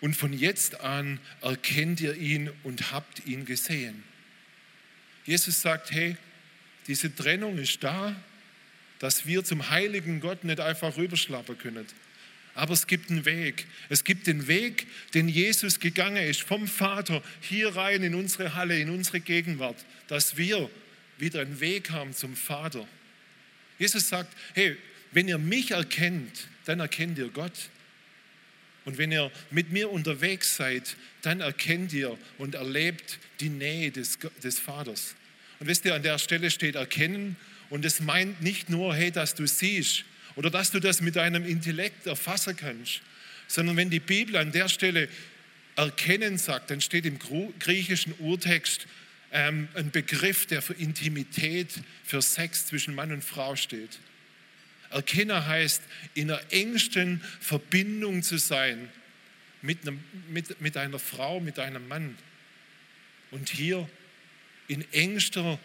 Und 0.00 0.14
von 0.14 0.32
jetzt 0.32 0.80
an 0.80 1.18
erkennt 1.42 2.00
ihr 2.00 2.14
ihn 2.14 2.50
und 2.62 2.92
habt 2.92 3.26
ihn 3.26 3.44
gesehen. 3.44 4.02
Jesus 5.24 5.60
sagt, 5.60 5.90
hey, 5.90 6.16
diese 6.86 7.14
Trennung 7.14 7.58
ist 7.58 7.82
da, 7.82 8.16
dass 8.98 9.26
wir 9.26 9.44
zum 9.44 9.70
heiligen 9.70 10.20
Gott 10.20 10.44
nicht 10.44 10.60
einfach 10.60 10.96
rüberschlappen 10.96 11.58
können. 11.58 11.86
Aber 12.54 12.74
es 12.74 12.86
gibt 12.86 13.10
einen 13.10 13.24
Weg. 13.24 13.66
Es 13.88 14.04
gibt 14.04 14.26
den 14.26 14.46
Weg, 14.46 14.86
den 15.14 15.28
Jesus 15.28 15.80
gegangen 15.80 16.24
ist, 16.24 16.42
vom 16.42 16.66
Vater 16.66 17.22
hier 17.40 17.74
rein 17.76 18.02
in 18.02 18.14
unsere 18.14 18.54
Halle, 18.54 18.78
in 18.78 18.90
unsere 18.90 19.20
Gegenwart, 19.20 19.84
dass 20.08 20.36
wir 20.36 20.68
wieder 21.18 21.40
einen 21.40 21.60
Weg 21.60 21.90
haben 21.90 22.12
zum 22.12 22.34
Vater. 22.34 22.86
Jesus 23.78 24.08
sagt, 24.08 24.36
hey, 24.54 24.76
wenn 25.12 25.28
ihr 25.28 25.38
mich 25.38 25.70
erkennt, 25.70 26.48
dann 26.66 26.80
erkennt 26.80 27.18
ihr 27.18 27.28
Gott. 27.28 27.70
Und 28.90 28.98
wenn 28.98 29.12
ihr 29.12 29.30
mit 29.52 29.70
mir 29.70 29.88
unterwegs 29.88 30.56
seid, 30.56 30.96
dann 31.22 31.40
erkennt 31.40 31.92
ihr 31.92 32.18
und 32.38 32.56
erlebt 32.56 33.20
die 33.38 33.48
Nähe 33.48 33.92
des, 33.92 34.18
des 34.42 34.58
Vaters. 34.58 35.14
Und 35.60 35.68
wisst 35.68 35.84
ihr, 35.84 35.94
an 35.94 36.02
der 36.02 36.18
Stelle 36.18 36.50
steht 36.50 36.74
erkennen 36.74 37.36
und 37.68 37.84
es 37.84 38.00
meint 38.00 38.42
nicht 38.42 38.68
nur, 38.68 38.92
hey, 38.92 39.12
dass 39.12 39.36
du 39.36 39.46
siehst 39.46 40.02
oder 40.34 40.50
dass 40.50 40.72
du 40.72 40.80
das 40.80 41.02
mit 41.02 41.14
deinem 41.14 41.46
Intellekt 41.46 42.08
erfassen 42.08 42.56
kannst, 42.56 43.00
sondern 43.46 43.76
wenn 43.76 43.90
die 43.90 44.00
Bibel 44.00 44.34
an 44.34 44.50
der 44.50 44.68
Stelle 44.68 45.08
erkennen 45.76 46.36
sagt, 46.36 46.72
dann 46.72 46.80
steht 46.80 47.06
im 47.06 47.20
griechischen 47.60 48.12
Urtext 48.18 48.88
ähm, 49.30 49.68
ein 49.74 49.92
Begriff, 49.92 50.46
der 50.46 50.62
für 50.62 50.74
Intimität, 50.74 51.74
für 52.02 52.22
Sex 52.22 52.66
zwischen 52.66 52.96
Mann 52.96 53.12
und 53.12 53.22
Frau 53.22 53.54
steht. 53.54 54.00
Erkennen 54.90 55.46
heißt, 55.46 55.82
in 56.14 56.30
einer 56.30 56.52
engsten 56.52 57.20
Verbindung 57.40 58.22
zu 58.22 58.38
sein 58.38 58.88
mit, 59.62 59.82
einem, 59.82 60.02
mit, 60.28 60.60
mit 60.60 60.76
einer 60.76 60.98
Frau, 60.98 61.40
mit 61.40 61.58
einem 61.58 61.86
Mann. 61.88 62.16
Und 63.30 63.48
hier 63.48 63.88
in 64.68 64.84
engster 64.92 65.58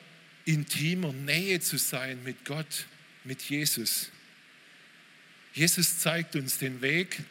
intimer 0.46 1.12
Nähe 1.14 1.60
zu 1.60 1.78
sein 1.78 2.24
mit 2.24 2.46
Gott, 2.46 2.86
mit 3.24 3.42
Jesus. 3.42 4.12
Jesus 5.54 6.00
zeigt 6.00 6.36
uns 6.36 6.58
den 6.58 6.82
Weg. 6.82 7.24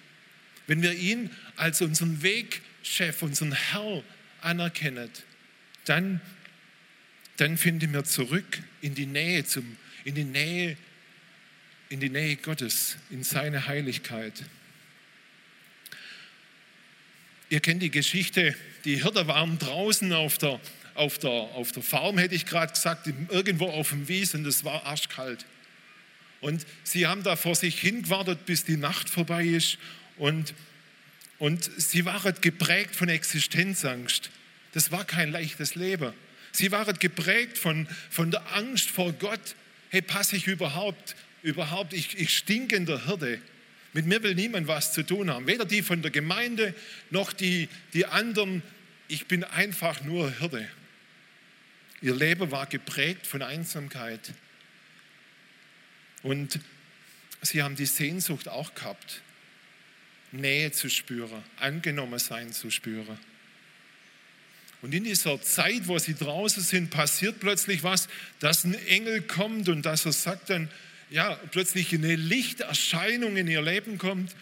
Wenn 0.67 0.83
wir 0.83 0.95
ihn 0.95 1.31
als 1.57 1.81
unseren 1.83 2.23
Wegchef, 2.23 3.23
unseren 3.23 3.53
Herr 3.53 4.03
anerkennen, 4.41 5.11
dann, 5.85 6.21
dann 7.37 7.59
finden 7.59 7.93
wir 7.93 8.05
zurück 8.05 8.63
in 8.81 8.95
die 8.95 9.07
Nähe, 9.07 9.45
zum, 9.45 9.77
in, 10.05 10.15
die 10.15 10.25
Nähe 10.25 10.77
in 11.95 12.01
die 12.01 12.11
Nähe 12.11 12.35
Gottes, 12.35 12.97
in 13.11 13.23
seine 13.23 13.69
Heiligkeit. 13.69 14.33
Ihr 17.51 17.61
kennt 17.61 17.83
die 17.83 17.91
Geschichte, 17.93 18.57
die 18.85 19.01
Hirte 19.01 19.29
waren 19.29 19.61
draußen 19.61 20.13
auf 20.13 20.37
der, 20.39 20.61
auf 20.95 21.19
der, 21.19 21.31
auf 21.31 21.71
der 21.71 21.85
Farm, 21.85 22.19
hätte 22.19 22.35
ich 22.35 22.47
gerade 22.47 22.73
gesagt, 22.73 23.07
irgendwo 23.29 23.67
auf 23.67 23.91
dem 23.91 24.09
Wies 24.09 24.35
und 24.35 24.45
es 24.45 24.65
war 24.65 24.85
arschkalt. 24.85 25.47
Und 26.41 26.67
sie 26.83 27.07
haben 27.07 27.23
da 27.23 27.37
vor 27.37 27.55
sich 27.55 27.81
hingewartet, 27.81 28.45
bis 28.45 28.65
die 28.65 28.77
Nacht 28.77 29.09
vorbei 29.09 29.45
ist 29.45 29.79
und, 30.17 30.53
und 31.39 31.71
sie 31.77 32.05
waren 32.05 32.35
geprägt 32.41 32.97
von 32.97 33.09
Existenzangst. 33.09 34.31
Das 34.73 34.91
war 34.91 35.05
kein 35.05 35.31
leichtes 35.31 35.77
Leben. 35.77 36.13
Sie 36.51 36.73
waren 36.73 36.99
geprägt 36.99 37.57
von, 37.57 37.87
von 38.11 38.33
der 38.33 38.53
Angst 38.57 38.91
vor 38.91 39.13
Gott. 39.13 39.55
Hey, 39.91 40.03
passe 40.03 40.35
ich 40.35 40.49
überhaupt 40.49 41.15
überhaupt, 41.45 41.93
ich, 41.93 42.19
ich 42.19 42.45
der 42.47 43.07
Hirte. 43.07 43.41
Mit 43.93 44.07
mir 44.07 44.23
will 44.25 44.35
niemand 44.35 44.67
was 44.67 44.93
zu 44.93 45.05
tun 45.05 45.31
haben. 45.31 45.47
Weder 45.47 45.65
die 45.65 45.83
von 45.83 46.03
der 46.03 46.11
Gemeinde 46.11 46.75
noch 47.11 47.33
die, 47.33 47.69
die 47.93 48.07
anderen. 48.07 48.63
Ich 49.07 49.27
bin 49.27 49.45
einfach 49.45 50.03
nur 50.03 50.31
Hirte. 50.41 50.69
Ihr 52.01 52.17
Leben 52.17 52.51
war 52.51 52.67
geprägt 52.67 53.27
von 53.27 53.43
Einsamkeit. 53.43 54.33
Und 56.23 56.59
sie 57.43 57.63
haben 57.63 57.77
die 57.77 57.87
Sehnsucht 57.87 58.49
auch 58.49 58.75
gehabt, 58.75 59.21
Nähe 60.33 60.73
zu 60.73 60.89
spüren, 60.89 61.43
angenommen 61.59 62.19
sein 62.19 62.53
zu 62.53 62.71
spüren. 62.71 63.19
Und 64.81 64.95
in 64.95 65.05
dieser 65.05 65.41
Zeit, 65.41 65.87
wo 65.87 65.99
sie 65.99 66.15
draußen 66.15 66.63
sind, 66.63 66.91
passiert 66.91 67.41
plötzlich 67.41 67.83
was, 67.83 68.09
dass 68.41 68.65
ein 68.65 68.75
Engel 68.87 69.23
kommt 69.23 69.69
und 69.69 69.83
dass 69.83 70.05
er 70.05 70.13
sagt 70.13 70.51
dann, 70.51 70.71
ja, 71.14 71.38
plötzlich 71.52 71.94
eine 71.94 72.16
Lichterscheinung 72.16 73.37
in 73.37 73.47
ihr 73.47 73.62
Leben 73.62 73.99
kommt. 73.99 74.35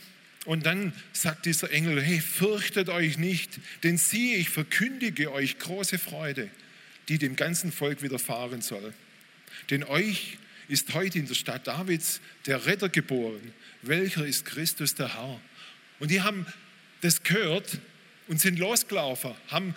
Und 0.46 0.64
dann 0.64 0.94
sagt 1.12 1.44
dieser 1.44 1.70
Engel, 1.70 2.00
hey, 2.00 2.20
fürchtet 2.20 2.88
euch 2.88 3.18
nicht, 3.18 3.60
denn 3.82 3.98
siehe, 3.98 4.38
ich 4.38 4.48
verkündige 4.48 5.32
euch 5.32 5.58
große 5.58 5.98
Freude, 5.98 6.48
die 7.08 7.18
dem 7.18 7.36
ganzen 7.36 7.70
Volk 7.72 8.02
widerfahren 8.02 8.62
soll. 8.62 8.94
Denn 9.68 9.84
euch 9.84 10.38
ist 10.66 10.94
heute 10.94 11.18
in 11.18 11.26
der 11.26 11.34
Stadt 11.34 11.66
Davids 11.66 12.22
der 12.46 12.64
Retter 12.64 12.88
geboren, 12.88 13.52
welcher 13.82 14.24
ist 14.24 14.46
Christus 14.46 14.94
der 14.94 15.14
Herr. 15.14 15.38
Und 16.00 16.10
die 16.10 16.22
haben 16.22 16.46
das 17.02 17.22
gehört 17.22 17.78
und 18.28 18.40
sind 18.40 18.58
losgelaufen, 18.58 19.34
haben 19.48 19.74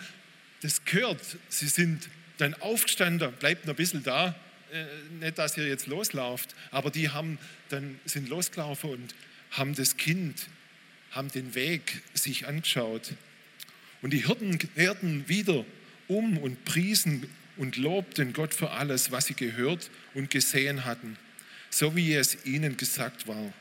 das 0.62 0.82
gehört. 0.86 1.20
Sie 1.50 1.68
sind 1.68 2.08
dann 2.38 2.54
aufgestanden, 2.54 3.32
bleibt 3.34 3.66
noch 3.66 3.74
ein 3.74 3.76
bisschen 3.76 4.02
da, 4.02 4.34
äh, 4.72 4.84
nicht, 5.20 5.38
dass 5.38 5.56
ihr 5.56 5.66
jetzt 5.66 5.86
loslauft, 5.86 6.54
aber 6.70 6.90
die 6.90 7.10
haben 7.10 7.38
dann 7.68 7.98
sind 8.04 8.28
losgelaufen 8.28 8.90
und 8.90 9.14
haben 9.50 9.74
das 9.74 9.96
Kind, 9.96 10.48
haben 11.10 11.30
den 11.30 11.54
Weg 11.54 12.02
sich 12.14 12.46
angeschaut. 12.46 13.14
Und 14.02 14.12
die 14.12 14.26
Hirten 14.26 14.58
kehrten 14.58 15.28
wieder 15.28 15.64
um 16.08 16.38
und 16.38 16.64
priesen 16.64 17.28
und 17.56 17.76
lobten 17.76 18.32
Gott 18.32 18.54
für 18.54 18.70
alles, 18.70 19.10
was 19.10 19.26
sie 19.26 19.34
gehört 19.34 19.90
und 20.14 20.30
gesehen 20.30 20.84
hatten, 20.84 21.16
so 21.70 21.96
wie 21.96 22.14
es 22.14 22.44
ihnen 22.44 22.76
gesagt 22.76 23.26
war. 23.26 23.52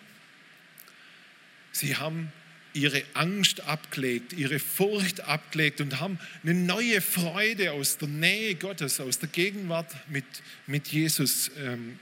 Sie 1.72 1.96
haben 1.96 2.32
ihre 2.76 3.04
Angst 3.14 3.62
abgelegt, 3.62 4.34
ihre 4.34 4.60
Furcht 4.60 5.22
abgelegt 5.22 5.80
und 5.80 6.00
haben 6.00 6.20
eine 6.44 6.54
neue 6.54 7.02
Freude 7.02 7.72
aus 7.72 7.98
der 7.98 8.10
Nähe 8.10 8.56
Gottes, 8.56 9.00
aus 9.00 9.18
der 9.18 9.30
Gegenwart 9.30 9.96
mit, 10.10 10.26
mit 10.68 10.90
Jesus 10.90 11.50
ähm, 11.58 11.98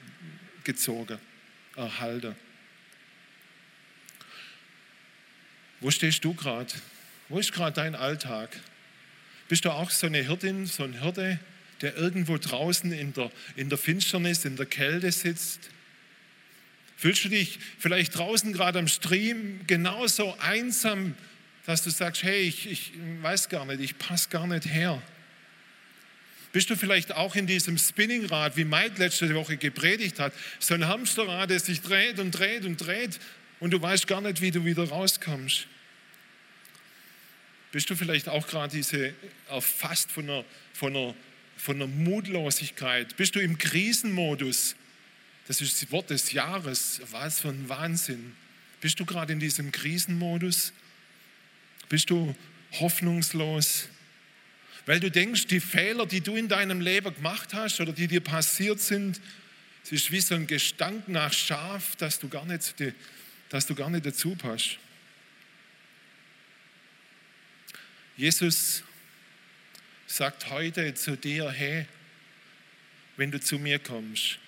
gezogen, 0.64 1.20
erhalten. 1.76 2.36
Wo 5.80 5.92
stehst 5.92 6.24
du 6.26 6.34
gerade? 6.34 6.74
Wo 7.30 7.38
ist 7.40 7.54
gerade 7.54 7.76
dein 7.76 7.94
Alltag? 7.94 8.50
Bist 9.48 9.66
du 9.66 9.70
auch 9.70 9.92
so 9.92 10.08
eine 10.08 10.24
Hirtin, 10.24 10.66
so 10.66 10.84
ein 10.84 11.02
Hirte, 11.02 11.40
der 11.82 11.96
irgendwo 11.98 12.38
draußen 12.38 12.92
in 12.92 13.14
der, 13.14 13.32
in 13.56 13.70
der 13.70 13.78
Finsternis, 13.78 14.46
in 14.46 14.56
der 14.56 14.66
Kälte 14.66 15.12
sitzt? 15.12 15.70
Fühlst 17.04 17.26
du 17.26 17.28
dich 17.28 17.60
vielleicht 17.80 18.18
draußen 18.18 18.54
gerade 18.54 18.80
am 18.80 18.88
Stream 18.88 19.60
genauso 19.68 20.38
einsam, 20.40 21.16
dass 21.66 21.84
du 21.84 21.90
sagst, 21.90 22.24
hey, 22.24 22.44
ich, 22.44 22.72
ich 22.72 22.94
weiß 23.22 23.50
gar 23.50 23.66
nicht, 23.66 23.82
ich 23.82 23.98
passe 23.98 24.30
gar 24.30 24.48
nicht 24.48 24.68
her? 24.68 25.02
Bist 26.54 26.70
du 26.70 26.78
vielleicht 26.78 27.12
auch 27.12 27.36
in 27.36 27.46
diesem 27.46 27.78
Spinningrad, 27.78 28.56
wie 28.56 28.64
Mike 28.64 29.00
letzte 29.00 29.36
Woche 29.36 29.58
gepredigt 29.58 30.18
hat, 30.22 30.32
so 30.60 30.76
ein 30.76 30.88
Hamsterrad, 30.88 31.52
das 31.52 31.66
sich 31.66 31.82
dreht 31.82 32.20
und 32.20 32.32
dreht 32.32 32.64
und 32.64 32.78
dreht 32.78 33.20
und 33.60 33.72
du 33.72 33.82
weißt 33.82 34.08
gar 34.08 34.22
nicht, 34.22 34.40
wie 34.40 34.52
du 34.52 34.64
wieder 34.64 34.88
rauskommst? 34.88 35.68
Bist 37.74 37.90
du 37.90 37.98
vielleicht 37.98 38.30
auch 38.30 38.48
gerade 38.48 38.78
diese 38.78 39.14
erfasst 39.50 40.10
von 40.10 40.30
einer, 40.30 40.46
von, 40.72 40.96
einer, 40.96 41.14
von 41.58 41.76
einer 41.76 41.88
Mutlosigkeit? 41.88 43.18
Bist 43.18 43.36
du 43.36 43.42
im 43.42 43.58
Krisenmodus? 43.58 44.78
Das 45.48 45.62
ist 45.62 45.82
das 45.82 45.92
Wort 45.92 46.10
des 46.10 46.32
Jahres. 46.32 47.02
Was 47.12 47.42
für 47.42 47.50
ein 47.50 47.68
Wahnsinn. 47.70 48.36
Bist 48.82 49.00
du 49.00 49.06
gerade 49.06 49.34
in 49.34 49.40
diesem 49.40 49.72
Krisenmodus? 49.72 50.74
Bist 51.90 52.10
du 52.10 52.36
hoffnungslos? 52.80 53.90
Weil 54.86 55.00
du 55.00 55.10
denkst, 55.10 55.48
die 55.48 55.60
Fehler, 55.60 56.06
die 56.06 56.22
du 56.22 56.36
in 56.36 56.50
deinem 56.50 56.82
Leben 56.82 57.14
gemacht 57.14 57.54
hast 57.54 57.80
oder 57.80 57.94
die 57.94 58.08
dir 58.08 58.22
passiert 58.22 58.80
sind, 58.82 59.22
es 59.84 59.92
ist 59.92 60.12
wie 60.12 60.22
so 60.22 60.36
ein 60.36 60.48
Gestank 60.48 61.08
nach 61.08 61.34
Schaf, 61.34 61.96
dass 61.98 62.20
du 62.20 62.30
gar 62.30 62.46
nicht, 62.46 62.74
dass 63.50 63.66
du 63.66 63.76
gar 63.76 63.90
nicht 63.90 64.06
dazu 64.06 64.36
passt. 64.36 64.78
Jesus 68.16 68.84
sagt 70.08 70.50
heute 70.50 70.94
zu 70.94 71.18
dir, 71.18 71.50
hey, 71.50 71.86
wenn 73.18 73.32
du 73.32 73.40
zu 73.40 73.60
mir 73.60 73.80
kommst, 73.80 74.40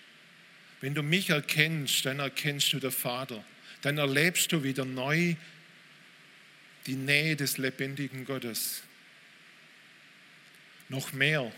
wenn 0.81 0.93
du 0.93 1.01
mich 1.01 1.29
erkennst, 1.29 2.05
dann 2.05 2.19
erkennst 2.19 2.73
du 2.73 2.79
den 2.79 2.91
Vater. 2.91 3.43
Dann 3.81 3.97
erlebst 3.97 4.51
du 4.51 4.63
wieder 4.63 4.85
neu 4.85 5.35
die 6.85 6.95
Nähe 6.95 7.35
des 7.35 7.57
lebendigen 7.57 8.25
Gottes. 8.25 8.83
Noch 10.89 11.13
mehr. 11.13 11.51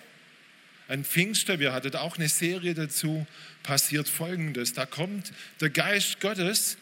An 0.87 1.03
Pfingster, 1.03 1.59
wir 1.59 1.73
hatten 1.73 1.95
auch 1.95 2.17
eine 2.17 2.29
Serie 2.29 2.73
dazu, 2.73 3.27
passiert 3.63 4.07
Folgendes. 4.07 4.73
Da 4.73 4.85
kommt 4.85 5.33
der 5.59 5.69
Geist 5.69 6.21
Gottes 6.21 6.77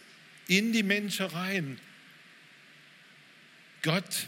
in 0.48 0.74
die 0.74 0.84
Menschen 0.84 1.26
rein. 1.26 1.80
Gott 3.82 4.28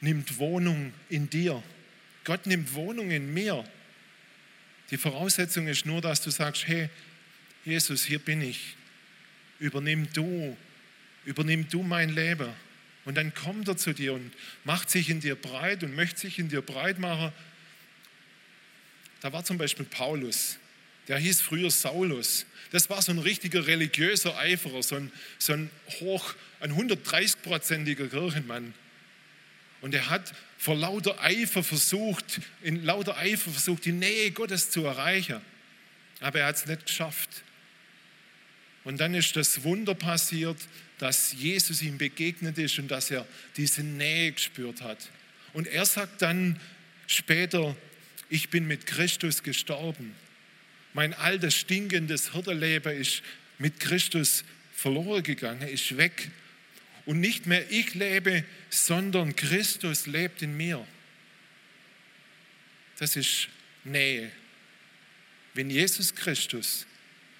nimmt 0.00 0.38
Wohnung 0.38 0.92
in 1.08 1.28
dir. 1.30 1.62
Gott 2.24 2.46
nimmt 2.46 2.74
Wohnung 2.74 3.10
in 3.10 3.32
mir. 3.32 3.64
Die 4.90 4.96
Voraussetzung 4.96 5.66
ist 5.66 5.84
nur, 5.84 6.00
dass 6.00 6.20
du 6.20 6.30
sagst, 6.30 6.66
hey, 6.66 6.88
Jesus, 7.68 8.04
hier 8.04 8.18
bin 8.18 8.40
ich. 8.40 8.76
Übernimm 9.60 10.10
du, 10.14 10.56
übernimm 11.26 11.68
du 11.68 11.82
mein 11.82 12.08
Leben. 12.08 12.48
Und 13.04 13.16
dann 13.16 13.34
kommt 13.34 13.68
er 13.68 13.76
zu 13.76 13.92
dir 13.92 14.14
und 14.14 14.32
macht 14.64 14.88
sich 14.88 15.10
in 15.10 15.20
dir 15.20 15.34
breit 15.34 15.82
und 15.82 15.94
möchte 15.94 16.20
sich 16.20 16.38
in 16.38 16.48
dir 16.48 16.62
breit 16.62 16.98
machen. 16.98 17.30
Da 19.20 19.34
war 19.34 19.44
zum 19.44 19.58
Beispiel 19.58 19.84
Paulus, 19.84 20.56
der 21.08 21.18
hieß 21.18 21.42
früher 21.42 21.70
Saulus. 21.70 22.46
Das 22.70 22.88
war 22.88 23.02
so 23.02 23.12
ein 23.12 23.18
richtiger 23.18 23.66
religiöser 23.66 24.38
Eiferer, 24.38 24.82
so 24.82 24.96
ein, 24.96 25.12
so 25.38 25.52
ein 25.52 25.70
hoch, 26.00 26.34
ein 26.60 26.72
130-prozentiger 26.72 28.08
Kirchenmann. 28.08 28.72
Und 29.82 29.94
er 29.94 30.08
hat 30.08 30.32
vor 30.56 30.74
lauter 30.74 31.20
Eifer 31.20 31.62
versucht, 31.62 32.40
in 32.62 32.82
lauter 32.84 33.18
Eifer 33.18 33.50
versucht, 33.50 33.84
die 33.84 33.92
Nähe 33.92 34.30
Gottes 34.30 34.70
zu 34.70 34.86
erreichen. 34.86 35.42
Aber 36.20 36.40
er 36.40 36.46
hat 36.46 36.56
es 36.56 36.66
nicht 36.66 36.86
geschafft. 36.86 37.42
Und 38.88 38.96
dann 39.00 39.12
ist 39.12 39.36
das 39.36 39.64
Wunder 39.64 39.94
passiert, 39.94 40.56
dass 40.96 41.34
Jesus 41.34 41.82
ihm 41.82 41.98
begegnet 41.98 42.56
ist 42.56 42.78
und 42.78 42.88
dass 42.88 43.10
er 43.10 43.26
diese 43.58 43.82
Nähe 43.82 44.32
gespürt 44.32 44.80
hat. 44.80 45.10
Und 45.52 45.66
er 45.66 45.84
sagt 45.84 46.22
dann 46.22 46.58
später, 47.06 47.76
ich 48.30 48.48
bin 48.48 48.66
mit 48.66 48.86
Christus 48.86 49.42
gestorben. 49.42 50.14
Mein 50.94 51.12
altes, 51.12 51.54
stinkendes 51.54 52.32
Hirtenleben 52.32 52.96
ist 52.98 53.20
mit 53.58 53.78
Christus 53.78 54.42
verloren 54.72 55.22
gegangen, 55.22 55.68
ist 55.68 55.98
weg. 55.98 56.30
Und 57.04 57.20
nicht 57.20 57.44
mehr 57.44 57.70
ich 57.70 57.92
lebe, 57.92 58.42
sondern 58.70 59.36
Christus 59.36 60.06
lebt 60.06 60.40
in 60.40 60.56
mir. 60.56 60.82
Das 62.98 63.16
ist 63.16 63.48
Nähe. 63.84 64.32
Wenn 65.52 65.68
Jesus 65.68 66.14
Christus, 66.14 66.86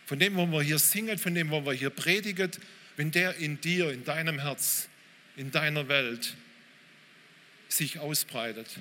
von 0.08 0.18
dem, 0.18 0.36
wo 0.36 0.46
wir 0.46 0.62
hier 0.62 0.78
singen, 0.78 1.18
von 1.18 1.34
dem, 1.34 1.50
wo 1.50 1.64
wir 1.64 1.74
hier 1.74 1.90
predigen, 1.90 2.50
wenn 2.96 3.10
der 3.10 3.36
in 3.36 3.60
dir, 3.60 3.92
in 3.92 4.04
deinem 4.04 4.40
Herz, 4.40 4.88
in 5.36 5.50
deiner 5.50 5.86
Welt 5.88 6.34
sich 7.68 7.98
ausbreitet. 7.98 8.78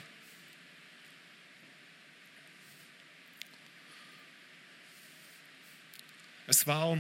Es 6.48 6.66
war 6.66 6.98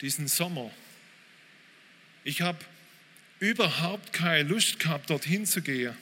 diesen 0.00 0.26
Sommer 0.26 0.72
ich 2.28 2.42
habe 2.42 2.58
überhaupt 3.40 4.12
keine 4.12 4.46
Lust 4.46 4.80
gehabt, 4.80 5.08
dorthin 5.08 5.46
zu 5.46 5.62
gehen. 5.62 5.96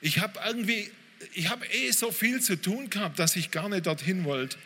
Ich 0.00 0.20
habe 0.20 0.40
irgendwie, 0.46 0.90
ich 1.34 1.50
habe 1.50 1.66
eh 1.66 1.90
so 1.90 2.10
viel 2.10 2.40
zu 2.40 2.56
tun 2.56 2.88
gehabt, 2.88 3.18
dass 3.18 3.36
ich 3.36 3.50
gar 3.50 3.68
nicht 3.68 3.84
dorthin 3.84 4.24
wollte. 4.24 4.56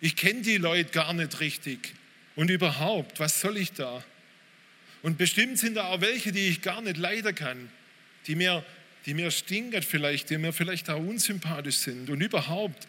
Ich 0.00 0.16
kenne 0.16 0.42
die 0.42 0.56
Leute 0.56 0.90
gar 0.90 1.12
nicht 1.12 1.40
richtig. 1.40 1.94
Und 2.36 2.50
überhaupt, 2.50 3.20
was 3.20 3.40
soll 3.40 3.56
ich 3.56 3.72
da? 3.72 4.02
Und 5.02 5.18
bestimmt 5.18 5.58
sind 5.58 5.74
da 5.74 5.88
auch 5.88 6.00
welche, 6.00 6.32
die 6.32 6.48
ich 6.48 6.62
gar 6.62 6.80
nicht 6.82 6.96
leiden 6.96 7.34
kann, 7.34 7.70
die 8.26 8.34
mir, 8.34 8.64
die 9.06 9.14
mir 9.14 9.30
stinken 9.30 9.82
vielleicht, 9.82 10.30
die 10.30 10.38
mir 10.38 10.52
vielleicht 10.52 10.90
auch 10.90 11.00
unsympathisch 11.00 11.76
sind. 11.76 12.10
Und 12.10 12.20
überhaupt, 12.20 12.86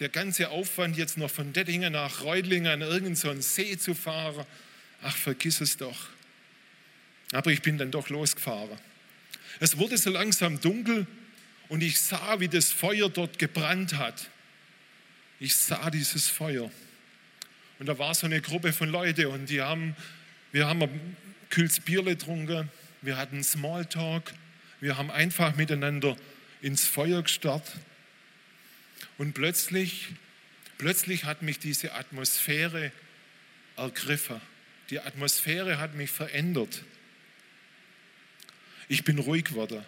der 0.00 0.08
ganze 0.08 0.50
Aufwand 0.50 0.96
jetzt 0.96 1.16
noch 1.16 1.30
von 1.30 1.52
Dettingen 1.52 1.92
nach 1.92 2.22
Reutlingen 2.22 2.66
an 2.66 2.80
irgendeinen 2.82 3.16
so 3.16 3.40
See 3.40 3.78
zu 3.78 3.94
fahren, 3.94 4.44
ach, 5.02 5.16
vergiss 5.16 5.60
es 5.60 5.76
doch. 5.76 6.08
Aber 7.32 7.52
ich 7.52 7.62
bin 7.62 7.78
dann 7.78 7.90
doch 7.90 8.08
losgefahren. 8.08 8.78
Es 9.60 9.78
wurde 9.78 9.96
so 9.96 10.10
langsam 10.10 10.60
dunkel 10.60 11.06
und 11.68 11.82
ich 11.82 12.00
sah, 12.00 12.40
wie 12.40 12.48
das 12.48 12.72
Feuer 12.72 13.08
dort 13.08 13.38
gebrannt 13.38 13.94
hat. 13.94 14.28
Ich 15.40 15.56
sah 15.56 15.90
dieses 15.90 16.28
Feuer. 16.28 16.70
Und 17.78 17.86
da 17.86 17.98
war 17.98 18.14
so 18.14 18.26
eine 18.26 18.40
Gruppe 18.40 18.72
von 18.72 18.88
Leuten 18.88 19.26
und 19.26 19.50
die 19.50 19.60
haben, 19.60 19.96
wir 20.52 20.66
haben 20.66 20.82
ein 20.82 21.16
kühles 21.50 21.80
Bierle 21.80 22.16
getrunken, 22.16 22.70
wir 23.02 23.16
hatten 23.16 23.42
Smalltalk, 23.42 24.32
wir 24.80 24.96
haben 24.96 25.10
einfach 25.10 25.56
miteinander 25.56 26.16
ins 26.62 26.86
Feuer 26.86 27.22
gestarrt. 27.22 27.72
Und 29.18 29.34
plötzlich, 29.34 30.08
plötzlich 30.78 31.24
hat 31.24 31.42
mich 31.42 31.58
diese 31.58 31.94
Atmosphäre 31.94 32.92
ergriffen. 33.76 34.40
Die 34.90 35.00
Atmosphäre 35.00 35.78
hat 35.78 35.94
mich 35.94 36.10
verändert. 36.10 36.82
Ich 38.88 39.04
bin 39.04 39.18
ruhig 39.18 39.44
geworden. 39.44 39.84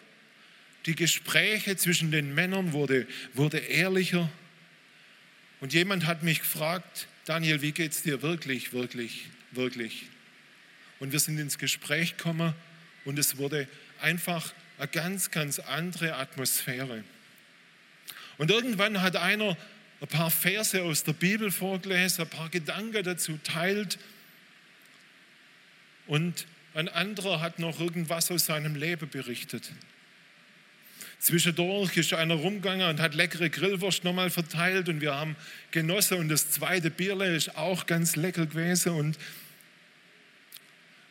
Die 0.87 0.95
Gespräche 0.95 1.77
zwischen 1.77 2.11
den 2.11 2.35
Männern 2.35 2.73
wurde, 2.73 3.07
wurde 3.35 3.59
ehrlicher. 3.59 4.31
Und 5.61 5.73
jemand 5.73 6.07
hat 6.07 6.23
mich 6.23 6.40
gefragt, 6.40 7.09
Daniel, 7.25 7.62
wie 7.62 7.73
geht 7.73 7.92
es 7.92 8.03
dir 8.03 8.23
wirklich, 8.23 8.73
wirklich, 8.73 9.27
wirklich? 9.51 10.07
Und 11.01 11.12
wir 11.12 11.21
sind 11.21 11.38
ins 11.38 11.59
Gespräch 11.59 12.16
gekommen 12.16 12.55
und 13.05 13.19
es 13.19 13.37
wurde 13.37 13.69
einfach 14.01 14.53
eine 14.79 14.88
ganz, 14.88 15.31
ganz 15.31 15.59
andere 15.59 16.16
Atmosphäre. 16.16 17.05
Und 18.38 18.51
irgendwann 18.51 19.01
hat 19.01 19.16
einer 19.16 19.57
ein 20.01 20.09
paar 20.09 20.31
Verse 20.31 20.83
aus 20.83 21.05
der 21.05 21.14
Bibel 21.14 21.51
vorgelesen, 21.51 22.25
ein 22.25 22.31
paar 22.31 22.51
Gedanken 22.51 23.03
dazu 23.03 23.38
teilt 23.42 23.99
und 26.07 26.47
ein 26.75 26.88
anderer 26.90 27.40
hat 27.40 27.59
noch 27.59 27.81
irgendwas 27.81 28.31
aus 28.31 28.47
seinem 28.47 28.75
Leben 28.75 29.09
berichtet. 29.09 29.73
Zwischendurch 31.19 31.97
ist 31.97 32.13
einer 32.13 32.35
rumgegangen 32.35 32.89
und 32.89 33.01
hat 33.01 33.15
leckere 33.15 33.49
Grillwurst 33.49 34.05
nochmal 34.05 34.31
verteilt 34.31 34.89
und 34.89 35.01
wir 35.01 35.15
haben 35.15 35.35
genossen 35.71 36.19
und 36.19 36.29
das 36.29 36.51
zweite 36.51 36.91
Bierle 36.91 37.35
ist 37.35 37.57
auch 37.57 37.87
ganz 37.87 38.17
lecker 38.17 38.47
gewesen 38.47 38.93
und 38.93 39.19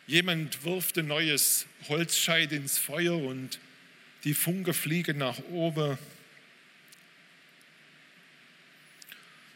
jemand 0.06 0.64
wirft 0.64 0.98
ein 0.98 1.08
neues 1.08 1.66
Holzscheit 1.88 2.52
ins 2.52 2.78
Feuer 2.78 3.16
und 3.16 3.58
die 4.24 4.34
Funken 4.34 4.74
fliegen 4.74 5.18
nach 5.18 5.38
oben. 5.50 5.98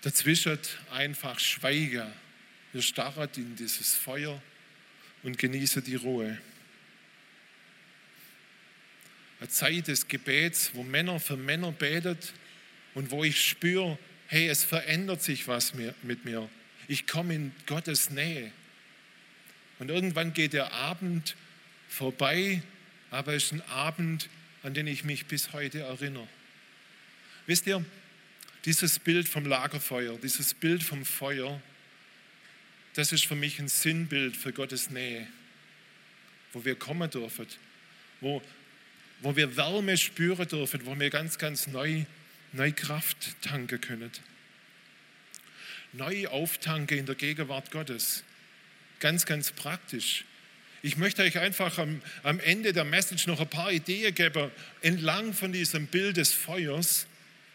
Dazwischen 0.03 0.59
einfach 0.91 1.39
Schweigen. 1.39 2.07
Wir 2.73 2.83
starren 2.83 3.29
in 3.37 3.57
dieses 3.57 3.95
Feuer 3.95 4.41
und 5.23 5.39
genießen 5.39 5.85
die 5.85 5.97
Ruhe. 5.97 6.39
Eine 9.41 9.49
Zeit 9.49 9.89
des 9.89 10.07
Gebets, 10.07 10.71
wo 10.75 10.83
Männer 10.83 11.19
für 11.19 11.37
Männer 11.37 11.73
betet 11.73 12.33
und 12.95 13.11
wo 13.11 13.25
ich 13.25 13.43
spüre, 13.43 13.99
hey, 14.27 14.49
es 14.49 14.65
verändert 14.65 15.23
sich 15.23 15.49
was 15.49 15.73
mit 16.03 16.25
mir. 16.25 16.49
Ich 16.89 17.07
komme 17.07 17.35
in 17.35 17.53
Gottes 17.67 18.11
Nähe. 18.11 18.53
Und 19.79 19.89
irgendwann 19.89 20.35
geht 20.35 20.53
der 20.53 20.73
Abend 20.73 21.37
vorbei, 21.89 22.63
aber 23.11 23.35
es 23.35 23.45
ist 23.45 23.53
ein 23.53 23.63
Abend, 23.63 24.29
an 24.63 24.75
den 24.75 24.87
ich 24.87 25.05
mich 25.05 25.27
bis 25.27 25.53
heute 25.53 25.81
erinnere. 25.81 26.29
Wisst 27.47 27.67
ihr, 27.67 27.85
dieses 28.67 28.99
Bild 28.99 29.29
vom 29.29 29.47
Lagerfeuer, 29.47 30.19
dieses 30.19 30.53
Bild 30.53 30.83
vom 30.83 31.05
Feuer, 31.05 31.61
das 32.95 33.13
ist 33.13 33.27
für 33.27 33.37
mich 33.37 33.59
ein 33.59 33.69
Sinnbild 33.69 34.37
für 34.37 34.53
Gottes 34.53 34.91
Nähe, 34.91 35.27
wo 36.53 36.65
wir 36.65 36.75
kommen 36.75 37.11
dürfen, 37.11 37.47
wo, 38.21 38.43
wo 39.23 39.37
wir 39.37 39.57
Wärme 39.57 39.97
spüren 39.97 40.47
dürfen, 40.49 40.87
wo 40.87 40.99
wir 40.99 41.11
ganz, 41.11 41.39
ganz 41.39 41.67
neu, 41.67 42.05
neu 42.53 42.73
Kraft 42.73 43.37
tanken 43.43 43.81
können. 43.81 44.11
Neu 45.93 46.29
auftanken 46.29 46.99
in 46.99 47.07
der 47.07 47.15
Gegenwart 47.15 47.71
Gottes. 47.71 48.25
Ganz, 49.01 49.27
ganz 49.27 49.53
praktisch. 49.53 50.25
Ich 50.83 50.97
möchte 50.97 51.23
euch 51.23 51.39
einfach 51.39 51.79
am, 51.79 52.01
am 52.23 52.41
Ende 52.41 52.73
der 52.73 52.85
Message 52.85 53.27
noch 53.27 53.41
ein 53.41 53.51
paar 53.51 53.73
Ideen 53.73 54.15
geben, 54.15 54.51
entlang 54.81 55.35
von 55.35 55.53
diesem 55.53 55.87
Bild 55.87 56.17
des 56.17 56.33
Feuers, 56.33 57.07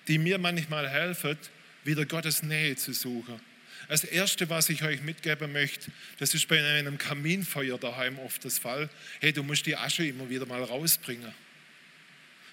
die 0.08 0.20
mir 0.20 0.38
manchmal 0.38 0.88
helfen, 0.88 1.38
wieder 1.84 2.06
Gottes 2.06 2.44
Nähe 2.44 2.76
zu 2.76 2.94
suchen. 2.94 3.40
Das 3.88 4.04
Erste, 4.04 4.50
was 4.50 4.70
ich 4.70 4.84
euch 4.84 5.02
mitgeben 5.02 5.52
möchte, 5.52 5.92
das 6.20 6.34
ist 6.34 6.48
bei 6.48 6.64
einem 6.64 6.98
Kaminfeuer 6.98 7.78
daheim 7.78 8.18
oft 8.20 8.44
das 8.44 8.60
Fall. 8.60 8.90
Hey, 9.22 9.32
du 9.32 9.44
musst 9.44 9.66
die 9.66 9.76
Asche 9.76 10.06
immer 10.06 10.30
wieder 10.30 10.46
mal 10.46 10.64
rausbringen. 10.64 11.34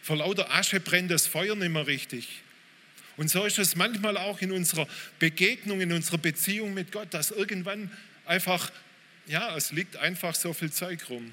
Vor 0.03 0.17
lauter 0.17 0.53
Asche 0.53 0.81
brennt 0.81 1.11
das 1.11 1.27
Feuer 1.27 1.55
nicht 1.55 1.71
mehr 1.71 1.87
richtig. 1.87 2.43
Und 3.17 3.31
so 3.31 3.45
ist 3.45 3.59
es 3.59 3.77
manchmal 3.77 4.17
auch 4.17 4.41
in 4.41 4.53
unserer 4.53 4.89
Begegnung, 5.19 5.81
in 5.81 5.93
unserer 5.93 6.19
Beziehung 6.19 6.75
mit 6.75 6.93
Gott, 6.93 7.15
dass 7.15 7.31
irgendwann 7.31 7.91
einfach, 8.27 8.71
ja, 9.27 9.57
es 9.57 9.71
liegt 9.71 9.97
einfach 9.97 10.35
so 10.35 10.53
viel 10.53 10.73
Zeug 10.73 11.09
rum. 11.09 11.33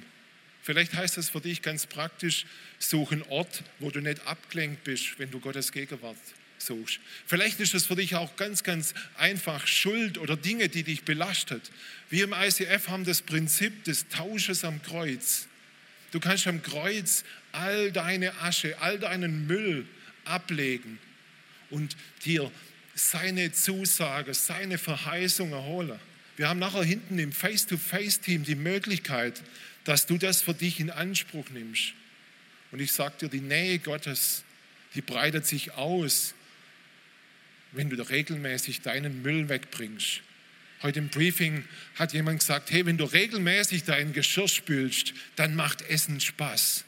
Vielleicht 0.62 0.93
heißt 0.93 1.17
es 1.17 1.29
für 1.29 1.41
dich 1.41 1.62
ganz 1.62 1.88
praktisch, 1.88 2.45
such 2.77 3.12
einen 3.12 3.23
Ort, 3.23 3.63
wo 3.79 3.89
du 3.89 4.01
nicht 4.01 4.27
abgelenkt 4.27 4.84
bist, 4.84 5.17
wenn 5.17 5.32
du 5.32 5.39
Gottes 5.39 5.71
Gegenwart 5.71 6.17
suchst. 6.60 6.99
Vielleicht 7.25 7.60
ist 7.60 7.73
es 7.73 7.88
für 7.88 7.95
dich 7.95 8.15
auch 8.15 8.36
ganz, 8.36 8.63
ganz 8.63 8.93
einfach 9.17 9.65
Schuld 9.65 10.17
oder 10.17 10.38
Dinge, 10.38 10.69
die 10.69 10.84
dich 10.84 11.03
belastet. 11.03 11.71
Wir 12.10 12.25
im 12.25 12.34
ICF 12.34 12.89
haben 12.89 13.05
das 13.05 13.21
Prinzip 13.21 13.84
des 13.86 14.10
Tausches 14.10 14.63
am 14.63 14.82
Kreuz. 14.84 15.48
Du 16.12 16.19
kannst 16.19 16.48
am 16.48 16.62
Kreuz 16.62 17.24
all 17.52 17.91
deine 17.91 18.34
Asche, 18.41 18.80
all 18.82 19.00
deinen 19.00 19.48
Müll 19.48 19.86
ablegen 20.26 21.00
und 21.69 21.95
dir 22.26 22.52
seine 22.95 23.52
Zusage, 23.52 24.34
seine 24.34 24.78
Verheißung 24.78 25.52
erholen. 25.52 26.00
Wir 26.36 26.50
haben 26.50 26.60
nachher 26.60 26.84
hinten 26.84 27.19
im 27.19 27.32
Face-to-Face-Team 27.32 28.43
die 28.43 28.56
Möglichkeit, 28.56 29.41
dass 29.84 30.06
du 30.06 30.17
das 30.17 30.41
für 30.41 30.54
dich 30.54 30.80
in 30.80 30.89
Anspruch 30.89 31.50
nimmst. 31.50 31.93
Und 32.72 32.80
ich 32.80 32.91
sage 32.91 33.15
dir, 33.22 33.30
die 33.30 33.41
Nähe 33.41 33.80
Gottes, 33.80 34.43
die 34.95 35.02
breitet 35.02 35.45
sich 35.45 35.74
aus 35.74 36.34
wenn 37.72 37.89
du 37.89 38.02
regelmäßig 38.02 38.82
deinen 38.82 39.22
Müll 39.22 39.50
wegbringst. 39.50 40.22
Heute 40.81 40.99
im 40.99 41.09
Briefing 41.09 41.65
hat 41.95 42.13
jemand 42.13 42.39
gesagt, 42.39 42.71
hey, 42.71 42.85
wenn 42.85 42.97
du 42.97 43.03
regelmäßig 43.03 43.83
dein 43.83 44.13
Geschirr 44.13 44.47
spülst, 44.47 45.13
dann 45.35 45.55
macht 45.55 45.81
Essen 45.81 46.21
Spaß. 46.21 46.85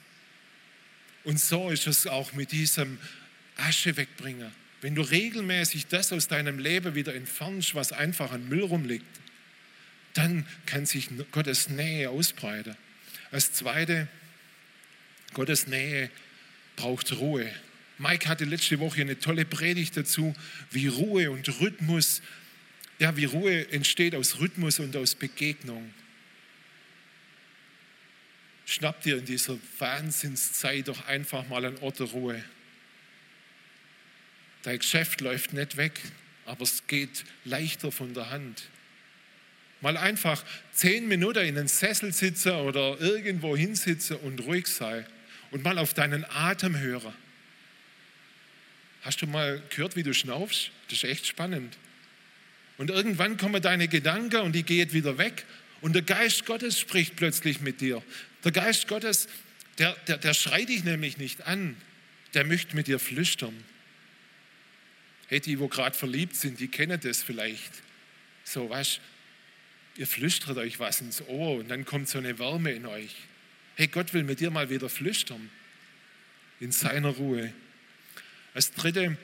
Und 1.24 1.40
so 1.40 1.70
ist 1.70 1.88
es 1.88 2.08
auch 2.08 2.34
mit 2.34 2.52
diesem 2.52 2.98
Asche 3.58 3.98
wegbringen. 3.98 4.52
Wenn 4.82 4.96
du 4.96 5.02
regelmäßig 5.02 5.88
das 5.88 6.12
aus 6.14 6.28
deinem 6.28 6.58
Leben 6.58 6.96
wieder 6.96 7.14
entfernst, 7.14 7.76
was 7.76 7.92
einfach 7.92 8.32
an 8.32 8.48
Müll 8.50 8.64
rumliegt, 8.64 9.06
dann 10.14 10.46
kann 10.66 10.86
sich 10.86 11.10
Gottes 11.32 11.70
Nähe 11.70 12.10
ausbreiten. 12.10 12.76
Als 13.30 13.54
zweite, 13.54 14.08
Gottes 15.34 15.68
Nähe 15.68 16.10
braucht 16.76 17.12
Ruhe. 17.14 17.52
Mike 17.98 18.28
hatte 18.28 18.46
letzte 18.46 18.80
Woche 18.80 19.02
eine 19.02 19.20
tolle 19.20 19.46
Predigt 19.46 19.96
dazu, 19.96 20.34
wie 20.72 20.88
Ruhe 20.88 21.30
und 21.30 21.48
Rhythmus, 21.62 22.22
ja, 23.02 23.18
wie 23.18 23.26
Ruhe 23.26 23.68
entsteht 23.72 24.14
aus 24.14 24.40
Rhythmus 24.40 24.80
und 24.80 24.96
aus 24.96 25.16
Begegnung. 25.16 25.92
Schnapp 28.68 29.02
dir 29.02 29.18
in 29.18 29.26
dieser 29.26 29.58
Wahnsinnszeit 29.80 30.88
doch 30.88 31.08
einfach 31.08 31.48
mal 31.48 31.66
einen 31.66 31.80
Ort 31.80 31.98
der 31.98 32.06
Ruhe. 32.06 32.44
Dein 34.62 34.78
Geschäft 34.78 35.20
läuft 35.22 35.52
nicht 35.52 35.78
weg, 35.78 36.00
aber 36.46 36.62
es 36.62 36.86
geht 36.86 37.26
leichter 37.44 37.92
von 37.92 38.14
der 38.14 38.30
Hand. 38.30 38.70
Mal 39.82 39.98
einfach 39.98 40.46
zehn 40.72 41.08
Minuten 41.08 41.44
in 41.44 41.58
einen 41.58 41.68
Sessel 41.68 42.14
sitzen 42.14 42.52
oder 42.52 43.02
irgendwo 43.02 43.58
hinsitzen 43.58 44.18
und 44.18 44.42
ruhig 44.42 44.68
sein 44.68 45.08
und 45.50 45.64
mal 45.64 45.80
auf 45.80 45.96
deinen 45.96 46.24
Atem 46.30 46.78
hören. 46.78 47.16
Hast 49.02 49.24
du 49.24 49.26
mal 49.26 49.64
gehört, 49.72 49.96
wie 49.96 50.04
du 50.04 50.14
schnaufst? 50.14 50.70
Das 50.88 51.00
ist 51.00 51.06
echt 51.06 51.26
spannend. 51.26 51.76
Und 52.82 52.90
irgendwann 52.90 53.38
kommen 53.38 53.62
deine 53.62 53.88
Gedanken 53.88 54.42
und 54.42 54.54
die 54.54 54.64
gehen 54.64 54.92
wieder 54.92 55.20
weg. 55.20 55.46
Und 55.82 55.94
der 55.94 56.02
Geist 56.02 56.48
Gottes 56.48 56.80
spricht 56.80 57.16
plötzlich 57.16 57.62
mit 57.62 57.80
dir. 57.80 58.02
Der 58.44 58.52
Geist 58.52 58.88
Gottes, 58.88 59.28
der, 59.78 59.96
der, 60.08 60.18
der 60.18 60.34
schreit 60.34 60.68
dich 60.68 60.84
nämlich 60.84 61.20
nicht 61.20 61.46
an. 61.46 61.78
Der 62.34 62.44
möchte 62.44 62.76
mit 62.76 62.88
dir 62.88 62.98
flüstern. 62.98 63.54
Hey, 65.28 65.40
die, 65.40 65.60
wo 65.60 65.68
gerade 65.68 65.96
verliebt 65.96 66.36
sind, 66.36 66.60
die 66.60 66.70
kennen 66.70 67.00
das 67.00 67.22
vielleicht. 67.22 67.72
So, 68.44 68.72
was? 68.72 69.00
Ihr 69.96 70.08
flüstert 70.08 70.58
euch 70.58 70.80
was 70.80 71.02
ins 71.02 71.22
Ohr 71.28 71.58
und 71.58 71.70
dann 71.70 71.86
kommt 71.86 72.10
so 72.10 72.18
eine 72.18 72.40
Wärme 72.40 72.72
in 72.72 72.88
euch. 72.88 73.16
Hey, 73.76 73.90
Gott 73.90 74.12
will 74.16 74.24
mit 74.24 74.40
dir 74.40 74.50
mal 74.50 74.72
wieder 74.72 74.90
flüstern. 74.90 75.52
In 76.60 76.72
seiner 76.72 77.10
Ruhe. 77.10 77.54
Als 78.56 78.72
dritte, 78.74 79.18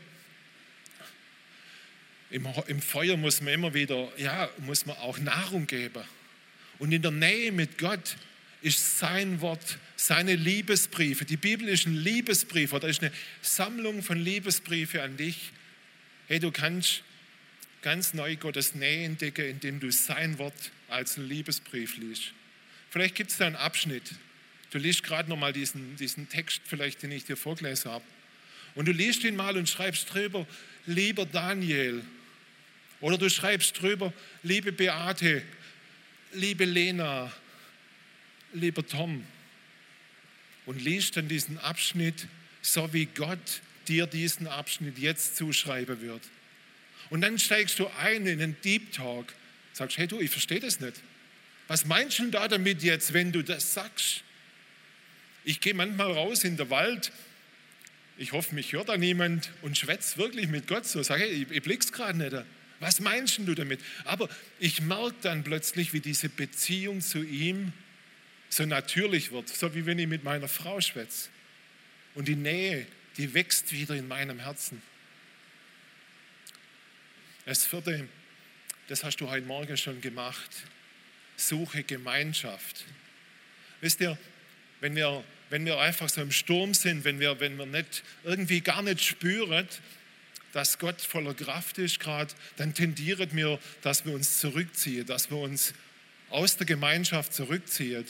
Im, 2.29 2.47
Im 2.67 2.81
Feuer 2.81 3.17
muss 3.17 3.41
man 3.41 3.53
immer 3.53 3.73
wieder, 3.73 4.11
ja, 4.17 4.49
muss 4.59 4.85
man 4.85 4.97
auch 4.97 5.17
Nahrung 5.19 5.65
geben. 5.65 6.03
Und 6.79 6.91
in 6.91 7.01
der 7.01 7.11
Nähe 7.11 7.51
mit 7.51 7.77
Gott 7.77 8.17
ist 8.61 8.99
sein 8.99 9.41
Wort, 9.41 9.77
seine 9.95 10.35
Liebesbriefe. 10.35 11.25
Die 11.25 11.37
Bibel 11.37 11.67
ist 11.69 11.85
ein 11.85 11.95
Liebesbrief 11.95 12.73
oder 12.73 12.87
ist 12.87 13.01
eine 13.01 13.11
Sammlung 13.41 14.03
von 14.03 14.17
Liebesbriefe 14.17 15.01
an 15.01 15.15
dich. 15.15 15.51
Hey, 16.27 16.39
du 16.39 16.51
kannst 16.51 17.03
ganz 17.81 18.13
neu 18.13 18.35
Gottes 18.35 18.75
Nähe 18.75 19.05
entdecken, 19.05 19.45
indem 19.45 19.79
du 19.79 19.91
sein 19.91 20.37
Wort 20.39 20.71
als 20.89 21.17
einen 21.17 21.29
Liebesbrief 21.29 21.97
liest. 21.97 22.33
Vielleicht 22.89 23.15
gibt 23.15 23.31
es 23.31 23.37
da 23.37 23.47
einen 23.47 23.55
Abschnitt. 23.55 24.11
Du 24.71 24.77
liest 24.77 25.03
gerade 25.03 25.29
nochmal 25.29 25.53
diesen, 25.53 25.95
diesen 25.95 26.27
Text, 26.27 26.61
vielleicht, 26.65 27.01
den 27.03 27.11
ich 27.11 27.23
dir 27.23 27.37
vorgelesen 27.37 27.91
habe. 27.91 28.03
Und 28.75 28.87
du 28.87 28.91
liest 28.91 29.23
ihn 29.23 29.35
mal 29.35 29.57
und 29.57 29.69
schreibst 29.69 30.13
drüber, 30.13 30.45
lieber 30.85 31.25
Daniel. 31.25 32.03
Oder 32.99 33.17
du 33.17 33.29
schreibst 33.29 33.81
drüber, 33.81 34.11
liebe 34.43 34.71
Beate, 34.71 35.43
liebe 36.33 36.65
Lena, 36.65 37.31
lieber 38.53 38.85
Tom. 38.85 39.25
Und 40.65 40.81
liest 40.81 41.15
dann 41.15 41.27
diesen 41.27 41.57
Abschnitt, 41.59 42.27
so 42.61 42.91
wie 42.93 43.05
Gott 43.05 43.61
dir 43.87 44.07
diesen 44.07 44.47
Abschnitt 44.47 44.97
jetzt 44.97 45.37
zuschreiben 45.37 46.01
wird. 46.01 46.21
Und 47.09 47.21
dann 47.21 47.39
steigst 47.39 47.79
du 47.79 47.87
ein 47.99 48.25
in 48.25 48.39
den 48.39 48.59
Deep 48.61 48.91
Talk, 48.91 49.33
sagst, 49.71 49.97
hey 49.97 50.07
du, 50.07 50.19
ich 50.19 50.29
verstehe 50.29 50.59
das 50.59 50.79
nicht. 50.79 51.01
Was 51.67 51.85
meinst 51.85 52.19
du 52.19 52.29
da 52.29 52.47
damit 52.47 52.83
jetzt, 52.83 53.13
wenn 53.13 53.31
du 53.31 53.43
das 53.43 53.73
sagst? 53.73 54.23
Ich 55.45 55.61
gehe 55.61 55.73
manchmal 55.73 56.11
raus 56.11 56.43
in 56.43 56.57
den 56.57 56.69
Wald, 56.69 57.11
ich 58.17 58.31
hoffe, 58.31 58.55
mich 58.55 58.73
hört 58.73 58.89
da 58.89 58.97
niemand 58.97 59.51
und 59.61 59.77
schwätze 59.77 60.17
wirklich 60.17 60.47
mit 60.47 60.67
Gott 60.67 60.85
so, 60.85 61.03
sage, 61.03 61.23
hey, 61.23 61.43
ich, 61.43 61.51
ich 61.51 61.61
blick's 61.61 61.91
gerade 61.91 62.17
nicht. 62.17 62.35
Was 62.79 62.99
meinst 62.99 63.39
du 63.39 63.55
damit? 63.55 63.79
Aber 64.05 64.29
ich 64.59 64.81
merke 64.81 65.15
dann 65.21 65.43
plötzlich, 65.43 65.93
wie 65.93 65.99
diese 65.99 66.29
Beziehung 66.29 67.01
zu 67.01 67.23
ihm 67.23 67.73
so 68.49 68.65
natürlich 68.65 69.31
wird, 69.31 69.49
so 69.49 69.73
wie 69.73 69.85
wenn 69.85 69.99
ich 69.99 70.07
mit 70.07 70.23
meiner 70.23 70.47
Frau 70.47 70.79
schwätze. 70.79 71.29
Und 72.13 72.27
die 72.27 72.35
Nähe, 72.35 72.85
die 73.17 73.33
wächst 73.33 73.71
wieder 73.71 73.95
in 73.95 74.07
meinem 74.07 74.39
Herzen. 74.39 74.81
Das 77.45 77.65
vierte, 77.65 78.07
das 78.87 79.03
hast 79.03 79.17
du 79.17 79.29
heute 79.29 79.45
Morgen 79.45 79.75
schon 79.77 80.01
gemacht. 80.01 80.49
Suche 81.35 81.83
Gemeinschaft. 81.83 82.85
Wisst 83.81 84.01
ihr, 84.01 84.17
wenn 84.81 84.95
wir, 84.95 85.23
wenn 85.49 85.65
wir 85.65 85.79
einfach 85.79 86.09
so 86.09 86.21
im 86.21 86.31
Sturm 86.31 86.73
sind, 86.73 87.03
wenn 87.03 87.19
wir, 87.19 87.39
wenn 87.39 87.57
wir 87.57 87.65
nicht, 87.65 88.03
irgendwie 88.23 88.61
gar 88.61 88.81
nicht 88.81 89.03
spüren, 89.03 89.67
dass 90.57 90.79
Gott 90.79 90.99
voller 91.01 91.35
Kraft 91.35 91.77
ist 91.77 91.99
gerade, 91.99 92.33
dann 92.55 92.73
tendiert 92.73 93.31
mir, 93.31 93.59
dass 93.83 94.05
wir 94.05 94.13
uns 94.13 94.39
zurückziehen, 94.39 95.05
dass 95.05 95.29
wir 95.29 95.37
uns 95.37 95.75
aus 96.31 96.57
der 96.57 96.65
Gemeinschaft 96.65 97.31
zurückziehen. 97.31 98.05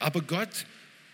Aber 0.00 0.20
Gott 0.20 0.66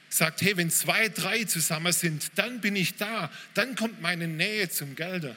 sagt, 0.08 0.40
hey, 0.40 0.56
wenn 0.56 0.70
zwei, 0.70 1.10
drei 1.10 1.44
zusammen 1.44 1.92
sind, 1.92 2.30
dann 2.36 2.62
bin 2.62 2.74
ich 2.74 2.94
da, 2.94 3.30
dann 3.52 3.76
kommt 3.76 4.00
meine 4.00 4.26
Nähe 4.26 4.70
zum 4.70 4.96
Gelder. 4.96 5.36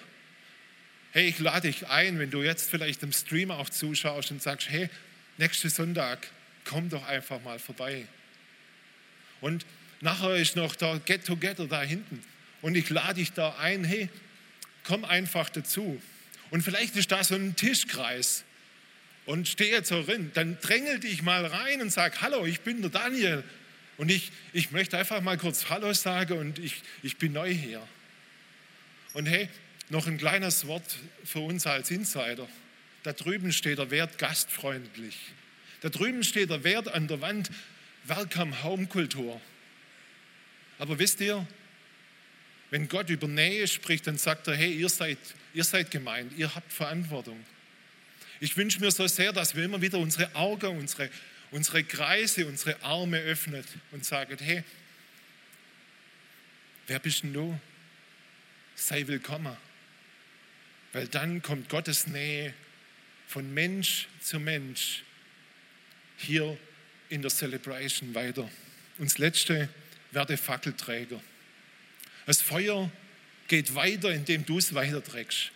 Hey, 1.12 1.28
ich 1.28 1.40
lade 1.40 1.68
dich 1.68 1.88
ein, 1.88 2.18
wenn 2.18 2.32
du 2.32 2.42
jetzt 2.42 2.70
vielleicht 2.70 3.04
im 3.04 3.12
Stream 3.12 3.52
auch 3.52 3.70
zuschaust 3.70 4.32
und 4.32 4.42
sagst, 4.42 4.70
hey, 4.70 4.90
nächsten 5.38 5.70
Sonntag, 5.70 6.30
komm 6.64 6.88
doch 6.88 7.06
einfach 7.06 7.42
mal 7.44 7.60
vorbei. 7.60 8.08
Und 9.42 9.66
nachher 10.00 10.38
ist 10.38 10.56
noch 10.56 10.76
der 10.76 11.00
Get 11.00 11.26
Together 11.26 11.68
da 11.68 11.82
hinten. 11.82 12.24
Und 12.62 12.76
ich 12.76 12.90
lade 12.90 13.16
dich 13.16 13.34
da 13.34 13.58
ein, 13.58 13.84
hey, 13.84 14.08
komm 14.88 15.06
einfach 15.06 15.50
dazu. 15.50 16.02
Und 16.50 16.62
vielleicht 16.62 16.96
ist 16.96 17.12
da 17.12 17.24
so 17.24 17.36
ein 17.36 17.56
Tischkreis 17.56 18.46
und 19.26 19.48
stehe 19.48 19.84
so 19.84 20.02
drin. 20.02 20.32
Dann 20.34 20.58
drängel 20.62 21.00
dich 21.00 21.22
mal 21.22 21.46
rein 21.46 21.82
und 21.82 21.92
sag, 21.92 22.22
hallo, 22.22 22.46
ich 22.46 22.62
bin 22.62 22.82
der 22.82 22.90
Daniel. 22.90 23.44
Und 23.98 24.10
ich, 24.10 24.32
ich 24.54 24.72
möchte 24.72 24.98
einfach 24.98 25.22
mal 25.22 25.38
kurz 25.38 25.70
Hallo 25.70 25.92
sagen 25.94 26.38
und 26.38 26.60
ich, 26.60 26.82
ich 27.04 27.18
bin 27.18 27.34
neu 27.34 27.54
hier. 27.54 27.86
Und 29.14 29.26
hey, 29.26 29.50
noch 29.90 30.08
ein 30.08 30.18
kleines 30.18 30.68
Wort 30.68 30.84
für 31.26 31.40
uns 31.40 31.68
als 31.68 31.92
Insider. 31.92 32.48
Da 33.04 33.14
drüben 33.14 33.52
steht 33.52 33.80
der 33.80 33.92
Wert 33.92 34.18
gastfreundlich. 34.18 35.18
Da 35.82 35.90
drüben 35.90 36.24
steht 36.24 36.50
der 36.50 36.64
Wert 36.64 36.88
an 36.88 37.08
der 37.08 37.22
Wand 37.22 37.50
Welcome 38.06 38.64
Home 38.64 38.88
Kultur. 38.88 39.42
Aber 40.80 41.00
wisst 41.00 41.20
ihr, 41.20 41.46
wenn 42.70 42.88
Gott 42.88 43.10
über 43.10 43.28
Nähe 43.28 43.68
spricht, 43.68 44.08
dann 44.08 44.18
sagt 44.18 44.48
er, 44.48 44.56
hey, 44.56 44.74
ihr 44.74 44.90
seid, 44.90 45.18
ihr 45.54 45.64
seid 45.64 45.90
gemeint, 45.92 46.34
ihr 46.38 46.54
habt 46.54 46.72
Verantwortung. 46.72 47.44
Ich 48.40 48.56
wünsche 48.58 48.80
mir 48.80 48.92
so 48.92 49.08
sehr, 49.08 49.32
dass 49.32 49.56
wir 49.56 49.64
immer 49.64 49.82
wieder 49.82 49.98
unsere 49.98 50.34
Augen, 50.36 50.78
unsere, 50.78 51.10
unsere 51.52 51.84
Kreise, 51.84 52.46
unsere 52.46 52.82
Arme 52.84 53.20
öffnen 53.20 53.64
und 53.92 54.06
sagen, 54.06 54.38
hey, 54.40 54.64
wer 56.88 57.00
bist 57.00 57.24
denn 57.24 57.34
du? 57.34 57.60
Sei 58.76 59.08
willkommen. 59.08 59.56
Weil 60.94 61.08
dann 61.08 61.42
kommt 61.42 61.70
Gottes 61.70 62.08
Nähe 62.08 62.54
von 63.28 63.54
Mensch 63.54 64.08
zu 64.22 64.40
Mensch 64.40 65.04
hier 66.18 66.58
in 67.10 67.22
der 67.22 67.32
Celebration 67.32 68.14
weiter. 68.14 68.50
Und 68.98 69.10
das 69.10 69.18
Letzte, 69.18 69.70
werde 70.12 70.38
Fackelträger. 70.38 71.22
Das 72.28 72.42
Feuer 72.42 72.92
geht 73.48 73.74
weiter, 73.74 74.12
indem 74.12 74.46
du 74.46 74.60
es 74.60 74.76
weiterträgst. 74.76 75.52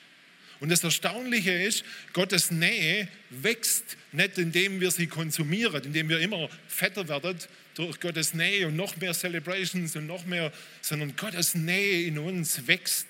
Und 0.61 0.69
das 0.69 0.83
Erstaunliche 0.83 1.51
ist, 1.51 1.83
Gottes 2.13 2.49
Nähe 2.49 3.07
wächst 3.29 3.97
nicht, 4.11 4.37
indem 4.37 4.79
wir 4.79 4.89
sie 4.91 5.07
konsumieren, 5.07 5.83
indem 5.83 6.07
wir 6.07 6.19
immer 6.19 6.49
fetter 6.67 7.07
werden 7.07 7.37
durch 7.75 7.99
Gottes 7.99 8.33
Nähe 8.33 8.67
und 8.67 8.75
noch 8.75 8.95
mehr 8.97 9.13
Celebrations 9.13 9.95
und 9.95 10.07
noch 10.07 10.25
mehr, 10.25 10.51
sondern 10.81 11.15
Gottes 11.15 11.55
Nähe 11.55 12.05
in 12.07 12.17
uns 12.17 12.67
wächst, 12.67 13.07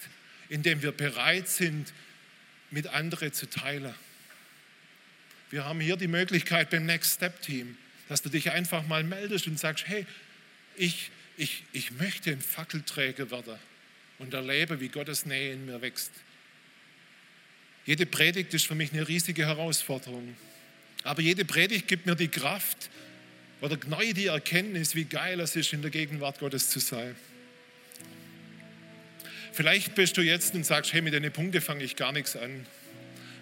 indem 0.49 0.81
wir 0.81 0.91
bereit 0.91 1.47
sind, 1.47 1.93
mit 2.71 2.87
anderen 2.87 3.33
zu 3.33 3.49
teilen. 3.49 3.93
Wir 5.51 5.65
haben 5.65 5.81
hier 5.81 5.97
die 5.97 6.07
Möglichkeit 6.07 6.69
beim 6.69 6.85
Next 6.85 7.15
Step 7.15 7.41
Team, 7.41 7.77
dass 8.07 8.21
du 8.21 8.29
dich 8.29 8.51
einfach 8.51 8.87
mal 8.87 9.03
meldest 9.03 9.47
und 9.47 9.59
sagst, 9.59 9.87
hey, 9.87 10.05
ich, 10.77 11.11
ich, 11.41 11.63
ich 11.73 11.91
möchte 11.93 12.29
ein 12.31 12.39
Fackelträger 12.39 13.31
werden 13.31 13.55
und 14.19 14.31
erlebe, 14.31 14.79
wie 14.79 14.89
Gottes 14.89 15.25
Nähe 15.25 15.53
in 15.53 15.65
mir 15.65 15.81
wächst. 15.81 16.11
Jede 17.83 18.05
Predigt 18.05 18.53
ist 18.53 18.67
für 18.67 18.75
mich 18.75 18.93
eine 18.93 19.07
riesige 19.07 19.47
Herausforderung. 19.47 20.35
Aber 21.03 21.23
jede 21.23 21.43
Predigt 21.43 21.87
gibt 21.87 22.05
mir 22.05 22.15
die 22.15 22.27
Kraft 22.27 22.91
oder 23.59 23.75
neu 23.87 24.13
die 24.13 24.27
Erkenntnis, 24.27 24.93
wie 24.93 25.05
geil 25.05 25.39
es 25.39 25.55
ist, 25.55 25.73
in 25.73 25.81
der 25.81 25.89
Gegenwart 25.89 26.37
Gottes 26.37 26.69
zu 26.69 26.79
sein. 26.79 27.15
Vielleicht 29.51 29.95
bist 29.95 30.17
du 30.17 30.21
jetzt 30.21 30.53
und 30.53 30.63
sagst, 30.63 30.93
hey, 30.93 31.01
mit 31.01 31.13
den 31.13 31.31
Punkten 31.31 31.59
fange 31.59 31.83
ich 31.83 31.95
gar 31.95 32.11
nichts 32.11 32.35
an. 32.35 32.67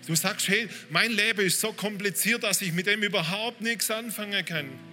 Du 0.08 0.16
sagst, 0.16 0.48
hey, 0.48 0.70
mein 0.90 1.12
Leben 1.12 1.42
ist 1.42 1.60
so 1.60 1.74
kompliziert, 1.74 2.44
dass 2.44 2.62
ich 2.62 2.72
mit 2.72 2.88
dem 2.88 3.04
überhaupt 3.04 3.60
nichts 3.60 3.92
anfangen 3.92 4.46
kann. 4.46 4.89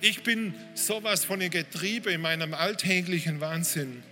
Ich 0.00 0.22
bin 0.22 0.54
sowas 0.74 1.24
von 1.24 1.40
ein 1.40 1.50
Getriebe 1.50 2.12
in 2.12 2.20
meinem 2.20 2.52
alltäglichen 2.52 3.40
Wahnsinn. 3.40 4.02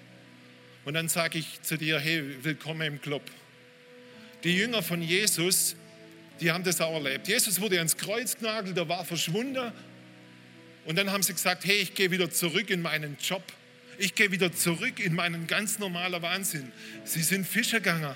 Und 0.86 0.94
dann 0.94 1.08
sage 1.08 1.38
ich 1.38 1.60
zu 1.62 1.76
dir, 1.76 1.98
hey, 1.98 2.22
willkommen 2.42 2.82
im 2.82 3.00
Club. 3.00 3.22
Die 4.44 4.56
Jünger 4.56 4.82
von 4.82 5.02
Jesus, 5.02 5.76
die 6.40 6.50
haben 6.50 6.64
das 6.64 6.80
auch 6.80 6.94
erlebt. 6.94 7.28
Jesus 7.28 7.60
wurde 7.60 7.76
ans 7.76 7.96
Kreuz 7.98 8.36
genagelt, 8.36 8.76
er 8.78 8.88
war 8.88 9.04
verschwunden. 9.04 9.72
Und 10.86 10.96
dann 10.96 11.10
haben 11.10 11.22
sie 11.22 11.34
gesagt, 11.34 11.66
hey, 11.66 11.76
ich 11.76 11.94
gehe 11.94 12.10
wieder 12.10 12.30
zurück 12.30 12.70
in 12.70 12.80
meinen 12.80 13.18
Job. 13.22 13.42
Ich 13.98 14.14
gehe 14.14 14.30
wieder 14.30 14.52
zurück 14.52 14.98
in 15.00 15.14
meinen 15.14 15.46
ganz 15.46 15.78
normalen 15.78 16.20
Wahnsinn. 16.22 16.72
Sie 17.04 17.22
sind 17.22 17.46
Fischer 17.46 17.80
gegangen. 17.80 18.14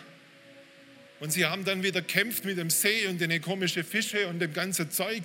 Und 1.21 1.33
sie 1.33 1.45
haben 1.45 1.65
dann 1.65 1.83
wieder 1.83 2.01
kämpft 2.01 2.47
mit 2.47 2.57
dem 2.57 2.71
See 2.71 3.07
und 3.09 3.21
den 3.21 3.43
komischen 3.43 3.85
Fische 3.85 4.27
und 4.29 4.39
dem 4.39 4.55
ganzen 4.55 4.91
Zeug. 4.91 5.23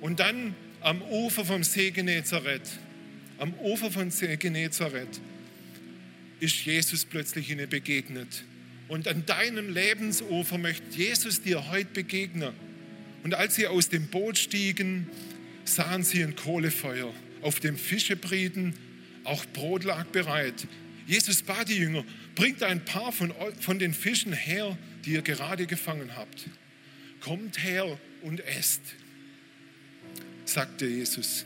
Und 0.00 0.20
dann 0.20 0.54
am 0.80 1.02
Ufer 1.02 1.44
vom 1.44 1.64
See 1.64 1.90
Genezareth, 1.90 2.78
am 3.38 3.54
Ufer 3.54 3.90
vom 3.90 4.10
See 4.10 4.36
Genezareth, 4.36 5.20
ist 6.40 6.64
Jesus 6.64 7.04
plötzlich 7.04 7.50
ihnen 7.50 7.68
begegnet. 7.68 8.44
Und 8.88 9.08
an 9.08 9.26
deinem 9.26 9.72
Lebensufer 9.72 10.58
möchte 10.58 10.84
Jesus 10.96 11.42
dir 11.42 11.70
heute 11.70 11.90
begegnen. 11.92 12.52
Und 13.24 13.34
als 13.34 13.56
sie 13.56 13.66
aus 13.66 13.88
dem 13.88 14.06
Boot 14.06 14.38
stiegen, 14.38 15.08
sahen 15.64 16.04
sie 16.04 16.22
ein 16.22 16.36
Kohlefeuer. 16.36 17.12
Auf 17.42 17.58
dem 17.58 17.76
Fischebrieten, 17.76 18.74
auch 19.24 19.44
Brot 19.46 19.84
lag 19.84 20.06
bereit. 20.06 20.68
Jesus 21.06 21.42
bat 21.42 21.68
die 21.68 21.78
Jünger, 21.78 22.04
bringt 22.34 22.62
ein 22.62 22.84
paar 22.84 23.12
von, 23.12 23.32
von 23.60 23.78
den 23.78 23.94
Fischen 23.94 24.32
her, 24.32 24.76
die 25.04 25.12
ihr 25.12 25.22
gerade 25.22 25.66
gefangen 25.66 26.16
habt. 26.16 26.46
Kommt 27.20 27.62
her 27.62 27.98
und 28.22 28.40
esst, 28.40 28.82
sagte 30.48 30.86
Jesus. 30.86 31.44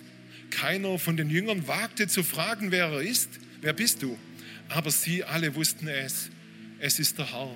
Keiner 0.50 0.98
von 0.98 1.16
den 1.16 1.30
Jüngern 1.30 1.66
wagte 1.68 2.08
zu 2.08 2.22
fragen, 2.22 2.70
wer 2.70 2.86
er 2.86 3.00
ist. 3.00 3.30
Wer 3.60 3.72
bist 3.72 4.02
du? 4.02 4.18
Aber 4.68 4.90
sie 4.90 5.24
alle 5.24 5.54
wussten 5.54 5.88
es. 5.88 6.30
Es 6.78 6.98
ist 6.98 7.18
der 7.18 7.32
Herr. 7.32 7.54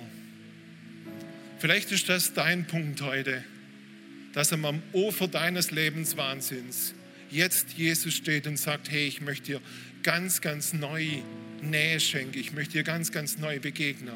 Vielleicht 1.59 1.91
ist 1.91 2.09
das 2.09 2.33
dein 2.33 2.67
Punkt 2.67 3.01
heute, 3.01 3.43
dass 4.33 4.51
am 4.53 4.83
Ufer 4.93 5.27
deines 5.27 5.71
Lebenswahnsinns 5.71 6.93
jetzt 7.31 7.73
Jesus 7.73 8.13
steht 8.13 8.47
und 8.47 8.57
sagt, 8.57 8.91
hey, 8.91 9.07
ich 9.07 9.21
möchte 9.21 9.53
dir 9.53 9.61
ganz, 10.03 10.41
ganz 10.41 10.73
neu 10.73 11.07
Nähe 11.61 11.99
schenken, 11.99 12.37
ich 12.37 12.53
möchte 12.53 12.73
dir 12.73 12.83
ganz, 12.83 13.11
ganz 13.11 13.37
neu 13.37 13.59
begegnen. 13.59 14.13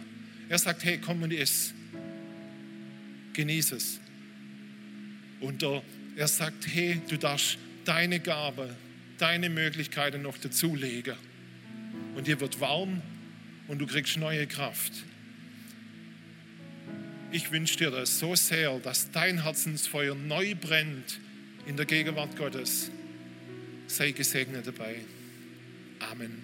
Er 0.49 0.59
sagt, 0.59 0.83
hey, 0.83 0.99
komm 0.99 1.23
und 1.23 1.31
iss, 1.31 1.73
genieße 3.33 3.77
es. 3.77 3.99
Und 5.39 5.63
er 6.19 6.27
sagt, 6.27 6.67
hey, 6.67 7.01
du 7.07 7.17
darfst 7.17 7.57
deine 7.85 8.19
Gabe, 8.19 8.75
deine 9.19 9.49
Möglichkeiten 9.49 10.21
noch 10.21 10.37
dazulegen. 10.37 11.15
Und 12.13 12.27
dir 12.27 12.41
wird 12.41 12.59
warm 12.59 13.01
und 13.69 13.79
du 13.79 13.87
kriegst 13.87 14.17
neue 14.17 14.45
Kraft. 14.45 14.91
Ich 17.31 17.51
wünsche 17.51 17.77
dir 17.77 17.89
das 17.89 18.19
so 18.19 18.35
sehr, 18.35 18.79
dass 18.79 19.11
dein 19.11 19.43
Herzensfeuer 19.43 20.13
neu 20.13 20.55
brennt 20.55 21.21
in 21.65 21.77
der 21.77 21.85
Gegenwart 21.85 22.35
Gottes. 22.35 22.91
Sei 23.87 24.11
gesegnet 24.11 24.67
dabei. 24.67 24.95
Amen. 25.99 26.43